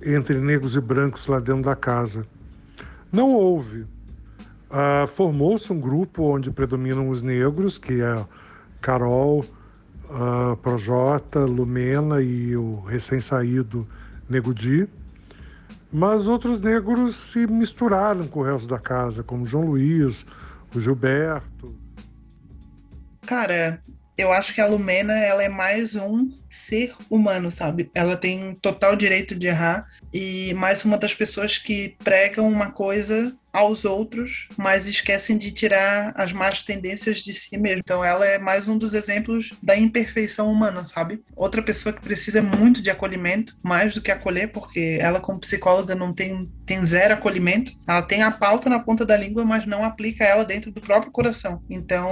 entre 0.00 0.38
negros 0.38 0.76
e 0.76 0.80
brancos 0.80 1.26
lá 1.26 1.40
dentro 1.40 1.62
da 1.62 1.74
casa. 1.74 2.24
Não 3.10 3.32
houve. 3.32 3.80
Uh, 4.70 5.08
Formou-se 5.08 5.72
um 5.72 5.80
grupo 5.80 6.22
onde 6.22 6.52
predominam 6.52 7.08
os 7.08 7.20
negros, 7.20 7.76
que 7.76 8.00
é 8.00 8.24
Carol, 8.80 9.44
uh, 10.04 10.56
Projota, 10.58 11.40
Lumena 11.40 12.22
e 12.22 12.56
o 12.56 12.80
recém-saído 12.82 13.84
Nego 14.28 14.54
Di. 14.54 14.88
Mas 15.96 16.26
outros 16.26 16.60
negros 16.60 17.14
se 17.14 17.46
misturaram 17.46 18.26
com 18.26 18.40
o 18.40 18.42
resto 18.42 18.66
da 18.66 18.80
casa, 18.80 19.22
como 19.22 19.46
João 19.46 19.66
Luiz, 19.66 20.26
o 20.74 20.80
Gilberto. 20.80 21.72
Cara, 23.24 23.80
eu 24.18 24.32
acho 24.32 24.52
que 24.52 24.60
a 24.60 24.66
Lumena 24.66 25.12
ela 25.12 25.44
é 25.44 25.48
mais 25.48 25.94
um 25.94 26.32
ser 26.54 26.94
humano, 27.10 27.50
sabe? 27.50 27.90
Ela 27.94 28.16
tem 28.16 28.54
total 28.54 28.94
direito 28.94 29.34
de 29.34 29.48
errar 29.48 29.86
e 30.12 30.54
mais 30.54 30.84
uma 30.84 30.96
das 30.96 31.12
pessoas 31.14 31.58
que 31.58 31.96
pregam 32.02 32.46
uma 32.46 32.70
coisa 32.70 33.34
aos 33.54 33.84
outros, 33.84 34.48
mas 34.56 34.88
esquecem 34.88 35.38
de 35.38 35.52
tirar 35.52 36.12
as 36.16 36.32
más 36.32 36.64
tendências 36.64 37.18
de 37.18 37.32
si 37.32 37.56
mesmo. 37.56 37.82
Então 37.84 38.04
ela 38.04 38.26
é 38.26 38.36
mais 38.36 38.66
um 38.66 38.76
dos 38.76 38.94
exemplos 38.94 39.52
da 39.62 39.76
imperfeição 39.76 40.50
humana, 40.50 40.84
sabe? 40.84 41.22
Outra 41.36 41.62
pessoa 41.62 41.92
que 41.92 42.02
precisa 42.02 42.42
muito 42.42 42.82
de 42.82 42.90
acolhimento, 42.90 43.56
mais 43.62 43.94
do 43.94 44.00
que 44.00 44.10
acolher, 44.10 44.50
porque 44.50 44.98
ela 45.00 45.20
como 45.20 45.38
psicóloga 45.38 45.94
não 45.94 46.12
tem 46.12 46.50
tem 46.64 46.84
zero 46.84 47.14
acolhimento. 47.14 47.72
Ela 47.86 48.02
tem 48.02 48.22
a 48.22 48.30
pauta 48.30 48.68
na 48.68 48.80
ponta 48.80 49.04
da 49.04 49.16
língua, 49.16 49.44
mas 49.44 49.66
não 49.66 49.84
aplica 49.84 50.24
ela 50.24 50.44
dentro 50.44 50.70
do 50.70 50.80
próprio 50.80 51.12
coração. 51.12 51.62
Então, 51.68 52.08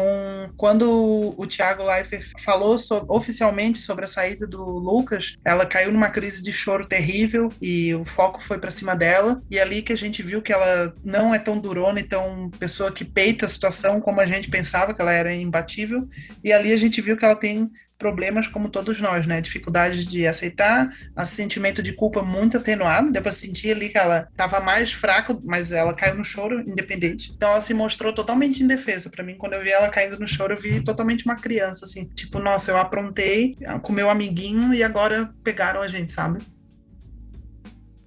quando 0.56 1.34
o 1.36 1.46
Thiago 1.46 1.82
Leifert 1.82 2.32
falou 2.38 2.76
oficialmente 3.08 3.78
sobre 3.78 4.04
a 4.04 4.08
saída 4.08 4.31
do 4.36 4.62
Lucas, 4.62 5.36
ela 5.44 5.66
caiu 5.66 5.92
numa 5.92 6.10
crise 6.10 6.42
de 6.42 6.52
choro 6.52 6.86
terrível 6.86 7.50
e 7.60 7.94
o 7.94 8.04
foco 8.04 8.42
foi 8.42 8.58
para 8.58 8.70
cima 8.70 8.94
dela. 8.94 9.42
E 9.50 9.58
é 9.58 9.62
ali 9.62 9.82
que 9.82 9.92
a 9.92 9.96
gente 9.96 10.22
viu 10.22 10.42
que 10.42 10.52
ela 10.52 10.92
não 11.04 11.34
é 11.34 11.38
tão 11.38 11.58
durona 11.58 12.00
e 12.00 12.04
tão 12.04 12.50
pessoa 12.58 12.92
que 12.92 13.04
peita 13.04 13.44
a 13.44 13.48
situação 13.48 14.00
como 14.00 14.20
a 14.20 14.26
gente 14.26 14.48
pensava 14.48 14.94
que 14.94 15.00
ela 15.00 15.12
era 15.12 15.34
imbatível. 15.34 16.08
E 16.42 16.52
ali 16.52 16.72
a 16.72 16.76
gente 16.76 17.00
viu 17.00 17.16
que 17.16 17.24
ela 17.24 17.36
tem 17.36 17.70
problemas 18.02 18.48
como 18.48 18.68
todos 18.68 19.00
nós, 19.00 19.28
né? 19.28 19.40
Dificuldade 19.40 20.04
de 20.04 20.26
aceitar, 20.26 20.92
sentimento 21.24 21.80
de 21.80 21.92
culpa 21.92 22.20
muito 22.20 22.56
atenuado. 22.56 23.12
Deu 23.12 23.22
pra 23.22 23.30
sentir 23.30 23.70
ali 23.70 23.90
que 23.90 23.96
ela 23.96 24.26
estava 24.28 24.58
mais 24.58 24.92
fraca, 24.92 25.38
mas 25.44 25.70
ela 25.70 25.94
caiu 25.94 26.16
no 26.16 26.24
choro 26.24 26.60
independente. 26.68 27.32
Então 27.36 27.50
ela 27.50 27.60
se 27.60 27.72
mostrou 27.72 28.12
totalmente 28.12 28.60
indefesa. 28.60 29.08
para 29.08 29.22
mim, 29.22 29.36
quando 29.36 29.52
eu 29.52 29.62
vi 29.62 29.70
ela 29.70 29.88
caindo 29.88 30.18
no 30.18 30.26
choro, 30.26 30.54
eu 30.54 30.60
vi 30.60 30.82
totalmente 30.82 31.24
uma 31.24 31.36
criança, 31.36 31.84
assim. 31.84 32.06
Tipo, 32.06 32.40
nossa, 32.40 32.72
eu 32.72 32.76
aprontei 32.76 33.54
com 33.82 33.92
meu 33.92 34.10
amiguinho 34.10 34.74
e 34.74 34.82
agora 34.82 35.32
pegaram 35.44 35.80
a 35.80 35.86
gente, 35.86 36.10
sabe? 36.10 36.40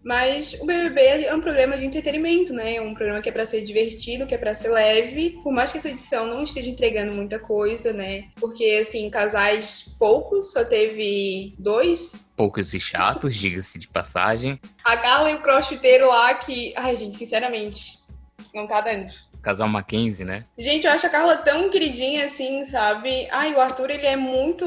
Mas 0.05 0.53
o 0.61 0.67
BBB 0.67 1.25
é 1.25 1.33
um 1.33 1.41
programa 1.41 1.75
de 1.75 1.83
entretenimento, 1.83 2.53
né? 2.53 2.75
É 2.75 2.81
um 2.81 2.93
programa 2.93 3.23
que 3.23 3.29
é 3.29 3.31
para 3.31 3.43
ser 3.43 3.61
divertido, 3.61 4.27
que 4.27 4.35
é 4.35 4.37
para 4.37 4.53
ser 4.53 4.69
leve. 4.69 5.31
Por 5.43 5.51
mais 5.51 5.71
que 5.71 5.79
essa 5.79 5.89
edição 5.89 6.27
não 6.27 6.43
esteja 6.43 6.69
entregando 6.69 7.11
muita 7.11 7.39
coisa, 7.39 7.91
né? 7.91 8.25
Porque, 8.35 8.77
assim, 8.79 9.09
casais 9.09 9.95
poucos, 9.97 10.51
só 10.51 10.63
teve 10.63 11.55
dois. 11.57 12.29
Poucos 12.37 12.71
e 12.75 12.79
chatos, 12.79 13.33
diga-se 13.35 13.79
de 13.79 13.87
passagem. 13.87 14.59
A 14.85 14.95
Carla 14.95 15.31
e 15.31 15.35
o 15.35 15.41
crossfiteiro 15.41 16.07
lá 16.07 16.35
que... 16.35 16.71
Ai, 16.75 16.95
gente, 16.95 17.15
sinceramente, 17.15 18.05
não 18.53 18.67
tá 18.67 18.81
dando. 18.81 19.11
Casal 19.45 19.67
Mackenzie, 19.67 20.25
né? 20.25 20.43
Gente, 20.57 20.87
eu 20.87 20.91
acho 20.91 21.05
a 21.05 21.09
Carla 21.09 21.37
tão 21.37 21.69
queridinha 21.69 22.25
assim, 22.25 22.65
sabe? 22.65 23.27
Ai, 23.31 23.53
o 23.53 23.61
Arthur, 23.61 23.91
ele 23.91 24.07
é 24.07 24.15
muito. 24.15 24.65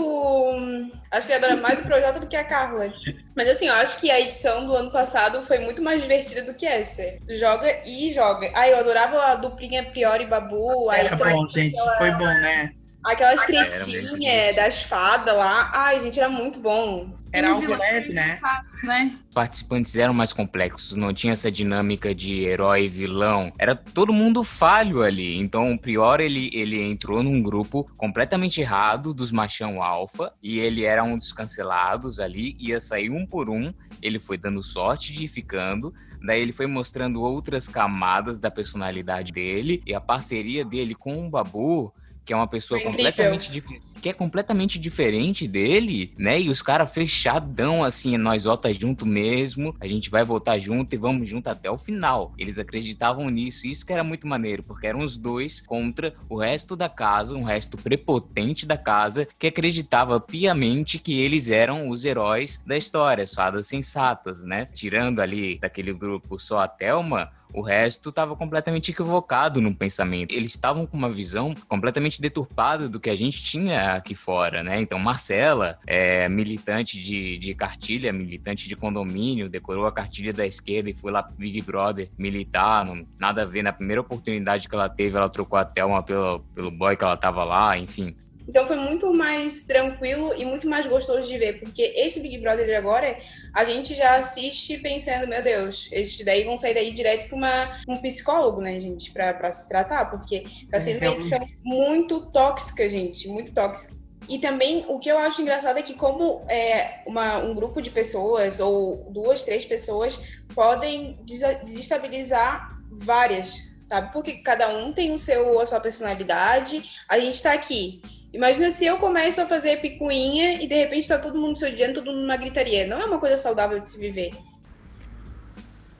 Acho 1.11 1.27
que 1.27 1.33
ele 1.33 1.45
adora 1.45 1.61
mais 1.61 1.81
o 1.81 1.83
projeto 1.83 2.21
do 2.21 2.29
que 2.29 2.37
a 2.37 2.45
Carla. 2.45 2.93
Mas 3.35 3.49
assim, 3.49 3.67
eu 3.67 3.75
acho 3.75 4.01
que 4.01 4.09
a 4.09 4.21
edição 4.21 4.67
do 4.67 4.77
ano 4.77 4.93
passado 4.93 5.43
foi 5.43 5.59
muito 5.59 5.83
mais 5.83 6.01
divertida 6.01 6.43
do 6.43 6.55
que 6.55 6.65
essa. 6.65 7.03
Joga 7.29 7.81
e 7.85 8.13
joga. 8.13 8.51
Ai, 8.55 8.73
eu 8.73 8.79
adorava 8.79 9.21
a 9.25 9.35
duplinha 9.35 9.85
Priori 9.85 10.25
e 10.25 10.27
Babu. 10.29 10.91
Era 10.93 11.17
bom, 11.17 11.49
gente. 11.49 11.79
Aquela... 11.81 11.99
Foi 11.99 12.11
bom, 12.13 12.25
né? 12.25 12.73
Aquelas 13.09 13.43
tretinhas 13.45 14.55
das 14.55 14.83
fadas 14.83 15.35
lá. 15.35 15.71
Ai, 15.75 16.01
gente, 16.01 16.21
era 16.21 16.29
muito 16.29 16.61
bom. 16.61 17.19
Era 17.33 17.51
algo 17.51 17.75
leve, 17.75 18.13
né? 18.13 18.41
né? 18.83 19.19
Participantes 19.35 19.97
eram 19.97 20.15
mais 20.15 20.33
complexos, 20.33 20.97
não 20.97 21.13
tinha 21.13 21.33
essa 21.33 21.51
dinâmica 21.51 22.15
de 22.15 22.43
herói 22.45 22.85
e 22.85 22.89
vilão. 22.89 23.53
Era 23.59 23.75
todo 23.77 24.13
mundo 24.13 24.43
falho 24.43 25.03
ali. 25.03 25.39
Então, 25.39 25.73
o 25.73 25.79
Prior, 25.79 26.21
ele, 26.21 26.51
ele 26.55 26.81
entrou 26.81 27.23
num 27.23 27.43
grupo 27.43 27.85
completamente 27.97 28.61
errado 28.61 29.13
dos 29.13 29.31
machão 29.31 29.83
alfa 29.83 30.33
e 30.43 30.59
ele 30.59 30.85
era 30.85 31.05
um 31.05 31.17
dos 31.17 31.33
cancelados 31.33 32.19
ali, 32.19 32.57
ia 32.59 32.81
sair 32.81 33.11
um 33.11 33.27
por 33.27 33.51
um. 33.51 33.73
Ele 34.01 34.19
foi 34.19 34.39
dando 34.39 34.63
sorte 34.63 35.13
de 35.13 35.25
ir 35.25 35.29
ficando. 35.29 35.93
Daí 36.25 36.41
ele 36.41 36.53
foi 36.53 36.67
mostrando 36.67 37.23
outras 37.23 37.69
camadas 37.69 38.39
da 38.39 38.51
personalidade 38.51 39.33
dele 39.33 39.83
e 39.87 39.95
a 39.95 40.01
parceria 40.01 40.65
dele 40.65 40.95
com 40.95 41.27
o 41.27 41.31
Babu 41.31 41.93
que 42.29 42.35
é 42.35 42.37
uma 42.37 42.47
pessoa 42.47 42.79
completamente 42.83 43.51
diferente, 43.51 43.83
que 44.03 44.09
é 44.11 44.13
completamente 44.13 44.79
diferente 44.79 45.49
dele, 45.49 46.13
né? 46.19 46.39
E 46.39 46.51
os 46.51 46.61
caras 46.61 46.93
fechadão 46.93 47.83
assim, 47.83 48.19
nós 48.19 48.45
volta 48.45 48.71
junto 48.71 49.07
mesmo, 49.07 49.75
a 49.81 49.89
gente 49.89 50.11
vai 50.11 50.23
voltar 50.23 50.59
junto 50.59 50.95
e 50.95 50.99
vamos 50.99 51.27
junto 51.27 51.49
até 51.49 51.71
o 51.71 51.79
final. 51.79 52.35
Eles 52.37 52.59
acreditavam 52.59 53.31
nisso, 53.31 53.67
isso 53.67 53.87
que 53.87 53.95
era 53.95 54.05
muito 54.05 54.27
maneiro, 54.27 54.63
porque 54.63 54.87
eram 54.87 55.01
os 55.01 55.17
dois 55.17 55.59
contra 55.59 56.13
o 56.29 56.37
resto 56.37 56.77
da 56.77 56.87
casa, 56.87 57.35
um 57.35 57.45
resto 57.45 57.79
prepotente 57.79 58.67
da 58.67 58.77
casa, 58.77 59.27
que 59.39 59.47
acreditava 59.47 60.21
piamente 60.21 60.99
que 60.99 61.19
eles 61.19 61.49
eram 61.49 61.89
os 61.89 62.05
heróis 62.05 62.63
da 62.67 62.77
história, 62.77 63.25
as 63.25 63.33
fadas 63.33 63.67
sensatas, 63.67 64.45
né? 64.45 64.67
Tirando 64.67 65.21
ali 65.21 65.59
daquele 65.59 65.95
grupo 65.95 66.39
só 66.39 66.59
a 66.59 66.69
Thelma, 66.69 67.31
o 67.59 67.63
resto 67.63 68.11
estava 68.11 68.37
completamente 68.37 68.91
equivocado 68.91 69.61
no 69.61 69.75
pensamento. 69.75 70.33
Eles 70.33 70.53
estavam 70.53 70.87
com 70.87 70.97
uma 70.97 71.11
visão 71.11 71.55
completamente 71.67 72.21
deturpada 72.21 72.89
do 72.89 73.01
que 73.01 73.11
a 73.11 73.17
gente 73.17 73.43
tinha 73.43 73.95
aqui 73.95 74.15
fora, 74.15 74.63
né? 74.63 74.81
Então, 74.81 74.99
Marcela, 74.99 75.79
é, 75.87 76.29
militante 76.29 77.01
de, 77.01 77.37
de 77.39 77.55
cartilha, 77.55 78.13
militante 78.13 78.69
de 78.69 78.77
condomínio, 78.77 79.49
decorou 79.49 79.87
a 79.87 79.93
cartilha 79.93 80.33
da 80.33 80.47
esquerda 80.47 80.91
e 80.91 80.95
foi 80.95 81.11
lá 81.11 81.23
pro 81.23 81.35
Big 81.35 81.61
Brother 81.63 82.09
militar, 82.17 82.85
não, 82.85 83.07
nada 83.19 83.43
a 83.43 83.47
ver. 83.47 83.63
Na 83.63 83.73
primeira 83.73 84.01
oportunidade 84.01 84.69
que 84.69 84.75
ela 84.75 84.89
teve, 84.89 85.17
ela 85.17 85.29
trocou 85.29 85.59
a 85.59 85.65
Thelma 85.65 86.03
pelo, 86.03 86.41
pelo 86.55 86.71
boy 86.71 86.97
que 86.97 87.05
ela 87.05 87.17
tava 87.17 87.45
lá, 87.45 87.77
enfim. 87.77 88.15
Então 88.49 88.67
foi 88.67 88.77
muito 88.77 89.13
mais 89.13 89.65
tranquilo 89.65 90.33
e 90.35 90.45
muito 90.45 90.67
mais 90.67 90.87
gostoso 90.87 91.29
de 91.29 91.37
ver, 91.37 91.61
porque 91.61 91.83
esse 91.95 92.21
Big 92.21 92.39
Brother 92.39 92.65
de 92.65 92.75
agora, 92.75 93.19
a 93.55 93.65
gente 93.65 93.95
já 93.95 94.17
assiste 94.17 94.79
pensando, 94.79 95.29
meu 95.29 95.43
Deus, 95.43 95.89
esses 95.93 96.25
daí 96.25 96.45
vão 96.45 96.57
sair 96.57 96.73
daí 96.73 96.93
direto 96.93 97.29
para 97.29 97.79
um 97.87 97.99
psicólogo, 97.99 98.63
né, 98.63 98.81
gente, 98.81 99.13
para 99.13 99.53
se 99.53 99.69
tratar, 99.69 100.07
porque 100.07 100.45
tá 100.71 100.81
sendo 100.81 100.99
uma 100.99 101.13
edição 101.13 101.41
muito 101.63 102.21
tóxica, 102.31 102.89
gente, 102.89 103.29
muito 103.29 103.53
tóxica. 103.53 103.95
E 104.27 104.39
também 104.39 104.85
o 104.89 104.99
que 104.99 105.11
eu 105.11 105.19
acho 105.19 105.43
engraçado 105.43 105.79
é 105.79 105.83
que 105.83 105.95
como 105.95 106.45
é, 106.49 107.03
uma, 107.07 107.39
um 107.39 107.55
grupo 107.55 107.83
de 107.83 107.91
pessoas 107.91 108.61
ou 108.61 109.11
duas, 109.11 109.43
três 109.43 109.65
pessoas 109.65 110.23
podem 110.55 111.19
desestabilizar 111.25 112.79
várias, 112.91 113.77
sabe? 113.89 114.13
Porque 114.13 114.39
cada 114.39 114.69
um 114.69 114.93
tem 114.93 115.15
o 115.15 115.19
seu 115.19 115.61
a 115.61 115.67
sua 115.67 115.81
personalidade. 115.81 116.83
A 117.09 117.19
gente 117.19 117.37
está 117.37 117.53
aqui 117.53 118.03
Imagina 118.33 118.71
se 118.71 118.85
eu 118.85 118.99
começo 118.99 119.41
a 119.41 119.47
fazer 119.47 119.81
picuinha 119.81 120.63
e 120.63 120.67
de 120.67 120.75
repente 120.75 121.09
tá 121.09 121.19
todo 121.19 121.39
mundo 121.39 121.59
se 121.59 121.67
odiando, 121.67 121.95
todo 121.95 122.07
mundo 122.07 122.21
numa 122.21 122.37
gritaria. 122.37 122.87
Não 122.87 123.01
é 123.01 123.05
uma 123.07 123.19
coisa 123.19 123.39
saudável 123.39 123.81
de 123.81 123.91
se 123.91 123.99
viver. 123.99 124.33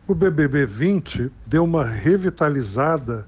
O 0.07 0.15
BBB 0.15 0.67
20 0.67 1.31
deu 1.47 1.65
uma 1.65 1.85
revitalizada 1.85 3.27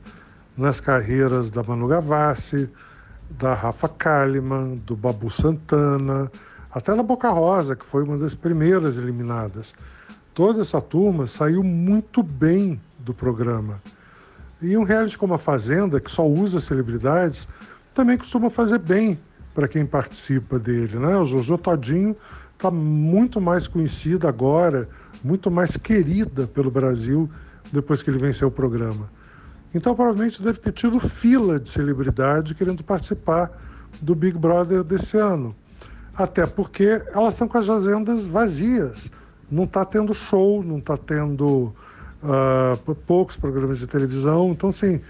nas 0.56 0.80
carreiras 0.80 1.50
da 1.50 1.62
Manu 1.62 1.88
Gavassi, 1.88 2.68
da 3.30 3.54
Rafa 3.54 3.88
Kalimann, 3.88 4.76
do 4.76 4.94
Babu 4.94 5.30
Santana, 5.30 6.30
até 6.70 6.94
da 6.94 7.02
Boca 7.02 7.30
Rosa, 7.30 7.74
que 7.74 7.86
foi 7.86 8.02
uma 8.02 8.18
das 8.18 8.34
primeiras 8.34 8.98
eliminadas. 8.98 9.74
Toda 10.34 10.60
essa 10.60 10.80
turma 10.80 11.26
saiu 11.26 11.62
muito 11.62 12.22
bem 12.22 12.80
do 12.98 13.14
programa. 13.14 13.80
E 14.60 14.76
um 14.76 14.84
reality 14.84 15.16
como 15.16 15.34
a 15.34 15.38
Fazenda, 15.38 16.00
que 16.00 16.10
só 16.10 16.26
usa 16.26 16.60
celebridades, 16.60 17.48
também 17.94 18.16
costuma 18.16 18.50
fazer 18.50 18.78
bem 18.78 19.18
para 19.54 19.68
quem 19.68 19.84
participa 19.84 20.58
dele. 20.58 20.98
Né? 20.98 21.16
O 21.16 21.24
Jojo 21.24 21.58
Todinho 21.58 22.16
está 22.54 22.70
muito 22.70 23.40
mais 23.40 23.66
conhecida 23.66 24.28
agora, 24.28 24.88
muito 25.24 25.50
mais 25.50 25.76
querida 25.76 26.46
pelo 26.46 26.70
Brasil 26.70 27.28
depois 27.72 28.02
que 28.02 28.10
ele 28.10 28.18
venceu 28.18 28.48
o 28.48 28.50
programa. 28.50 29.10
Então, 29.74 29.94
provavelmente 29.94 30.42
deve 30.42 30.58
ter 30.58 30.72
tido 30.72 30.98
fila 30.98 31.58
de 31.58 31.68
celebridade 31.68 32.54
querendo 32.54 32.82
participar 32.82 33.50
do 34.00 34.14
Big 34.14 34.36
Brother 34.36 34.82
desse 34.82 35.16
ano. 35.16 35.54
Até 36.14 36.44
porque 36.44 37.02
elas 37.12 37.34
estão 37.34 37.46
com 37.46 37.58
as 37.58 37.68
agendas 37.68 38.26
vazias. 38.26 39.10
Não 39.50 39.64
está 39.64 39.84
tendo 39.84 40.12
show, 40.12 40.62
não 40.62 40.78
está 40.78 40.96
tendo 40.96 41.72
uh, 42.22 42.94
poucos 43.06 43.36
programas 43.36 43.78
de 43.78 43.86
televisão. 43.86 44.50
Então, 44.50 44.70
assim, 44.70 45.00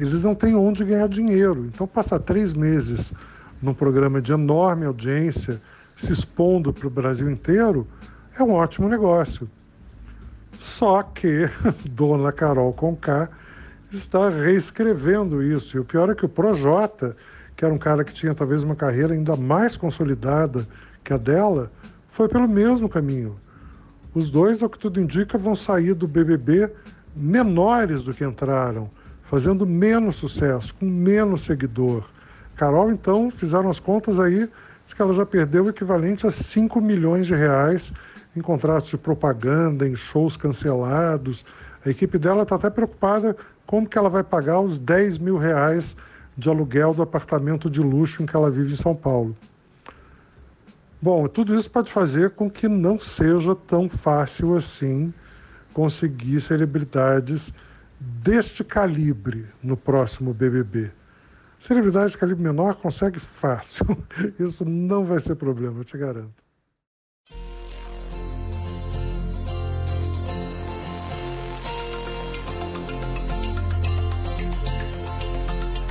eles 0.00 0.22
não 0.22 0.34
têm 0.34 0.54
onde 0.54 0.84
ganhar 0.84 1.08
dinheiro. 1.08 1.66
Então, 1.66 1.86
passar 1.86 2.18
três 2.18 2.54
meses 2.54 3.12
num 3.60 3.74
programa 3.74 4.20
de 4.20 4.32
enorme 4.32 4.86
audiência, 4.86 5.60
se 5.96 6.12
expondo 6.12 6.72
para 6.72 6.86
o 6.86 6.90
Brasil 6.90 7.30
inteiro, 7.30 7.86
é 8.38 8.42
um 8.42 8.52
ótimo 8.52 8.88
negócio. 8.88 9.48
Só 10.58 11.02
que 11.02 11.48
Dona 11.90 12.32
Carol 12.32 12.72
Conká 12.72 13.28
está 13.90 14.28
reescrevendo 14.28 15.42
isso. 15.42 15.76
E 15.76 15.80
o 15.80 15.84
pior 15.84 16.10
é 16.10 16.14
que 16.14 16.24
o 16.24 16.28
Projota, 16.28 17.16
que 17.56 17.64
era 17.64 17.74
um 17.74 17.78
cara 17.78 18.04
que 18.04 18.12
tinha 18.12 18.34
talvez 18.34 18.62
uma 18.62 18.76
carreira 18.76 19.14
ainda 19.14 19.36
mais 19.36 19.76
consolidada 19.76 20.66
que 21.02 21.12
a 21.12 21.16
dela, 21.16 21.70
foi 22.08 22.28
pelo 22.28 22.48
mesmo 22.48 22.88
caminho. 22.88 23.36
Os 24.14 24.30
dois, 24.30 24.62
ao 24.62 24.70
que 24.70 24.78
tudo 24.78 25.00
indica, 25.00 25.36
vão 25.38 25.54
sair 25.54 25.94
do 25.94 26.08
BBB 26.08 26.70
menores 27.14 28.02
do 28.02 28.14
que 28.14 28.24
entraram 28.24 28.90
fazendo 29.28 29.66
menos 29.66 30.16
sucesso, 30.16 30.74
com 30.74 30.86
menos 30.86 31.42
seguidor. 31.42 32.04
Carol, 32.56 32.90
então, 32.90 33.30
fizeram 33.30 33.68
as 33.68 33.78
contas 33.78 34.18
aí, 34.18 34.48
diz 34.84 34.94
que 34.94 35.02
ela 35.02 35.12
já 35.12 35.26
perdeu 35.26 35.64
o 35.64 35.68
equivalente 35.68 36.26
a 36.26 36.30
5 36.30 36.80
milhões 36.80 37.26
de 37.26 37.34
reais 37.34 37.92
em 38.34 38.40
contratos 38.40 38.88
de 38.88 38.96
propaganda, 38.96 39.86
em 39.86 39.94
shows 39.94 40.36
cancelados. 40.36 41.44
A 41.84 41.90
equipe 41.90 42.18
dela 42.18 42.42
está 42.42 42.54
até 42.56 42.70
preocupada 42.70 43.36
como 43.66 43.86
que 43.86 43.98
ela 43.98 44.08
vai 44.08 44.24
pagar 44.24 44.60
os 44.60 44.78
10 44.78 45.18
mil 45.18 45.36
reais 45.36 45.94
de 46.36 46.48
aluguel 46.48 46.94
do 46.94 47.02
apartamento 47.02 47.68
de 47.68 47.80
luxo 47.80 48.22
em 48.22 48.26
que 48.26 48.34
ela 48.34 48.50
vive 48.50 48.72
em 48.72 48.76
São 48.76 48.94
Paulo. 48.94 49.36
Bom, 51.02 51.28
tudo 51.28 51.54
isso 51.54 51.70
pode 51.70 51.92
fazer 51.92 52.30
com 52.30 52.50
que 52.50 52.66
não 52.66 52.98
seja 52.98 53.54
tão 53.54 53.88
fácil 53.88 54.56
assim 54.56 55.12
conseguir 55.72 56.40
celebridades 56.40 57.52
deste 57.98 58.62
calibre 58.62 59.46
no 59.62 59.76
próximo 59.76 60.32
BBB. 60.32 60.90
Celebridade 61.58 62.12
de 62.12 62.18
calibre 62.18 62.42
menor 62.42 62.76
consegue 62.76 63.18
fácil. 63.18 63.86
Isso 64.38 64.64
não 64.64 65.04
vai 65.04 65.18
ser 65.18 65.34
problema, 65.34 65.80
eu 65.80 65.84
te 65.84 65.98
garanto. 65.98 66.48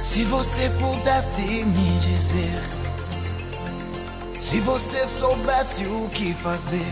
Se 0.03 0.23
você 0.23 0.69
pudesse 0.79 1.41
me 1.41 1.99
dizer, 1.99 2.63
se 4.41 4.59
você 4.61 5.05
soubesse 5.05 5.85
o 5.85 6.09
que 6.09 6.33
fazer, 6.33 6.91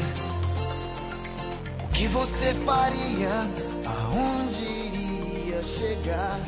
o 1.83 1.87
que 1.87 2.07
você 2.07 2.53
faria, 2.53 3.49
aonde 3.83 4.74
chegar. 5.65 6.39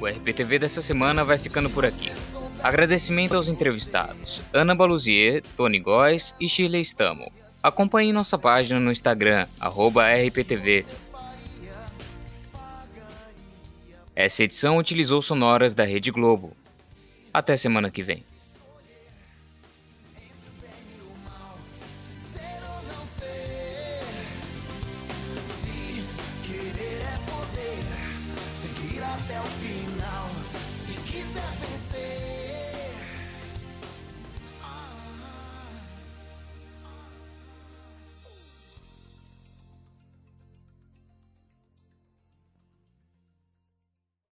O 0.00 0.06
RPTV 0.06 0.60
dessa 0.60 0.80
semana 0.80 1.24
vai 1.24 1.38
ficando 1.38 1.68
por 1.68 1.84
aqui. 1.84 2.12
Agradecimento 2.62 3.34
aos 3.34 3.48
entrevistados 3.48 4.40
Ana 4.52 4.74
Baluzier, 4.74 5.42
Tony 5.56 5.80
Góes 5.80 6.34
e 6.40 6.48
Shirley 6.48 6.82
Stamo. 6.82 7.30
Acompanhe 7.62 8.12
nossa 8.12 8.38
página 8.38 8.78
no 8.78 8.92
Instagram, 8.92 9.46
RPTV. 10.26 10.86
Essa 14.14 14.44
edição 14.44 14.76
utilizou 14.78 15.22
sonoras 15.22 15.74
da 15.74 15.84
Rede 15.84 16.10
Globo. 16.10 16.56
Até 17.32 17.56
semana 17.56 17.90
que 17.90 18.02
vem. 18.02 18.24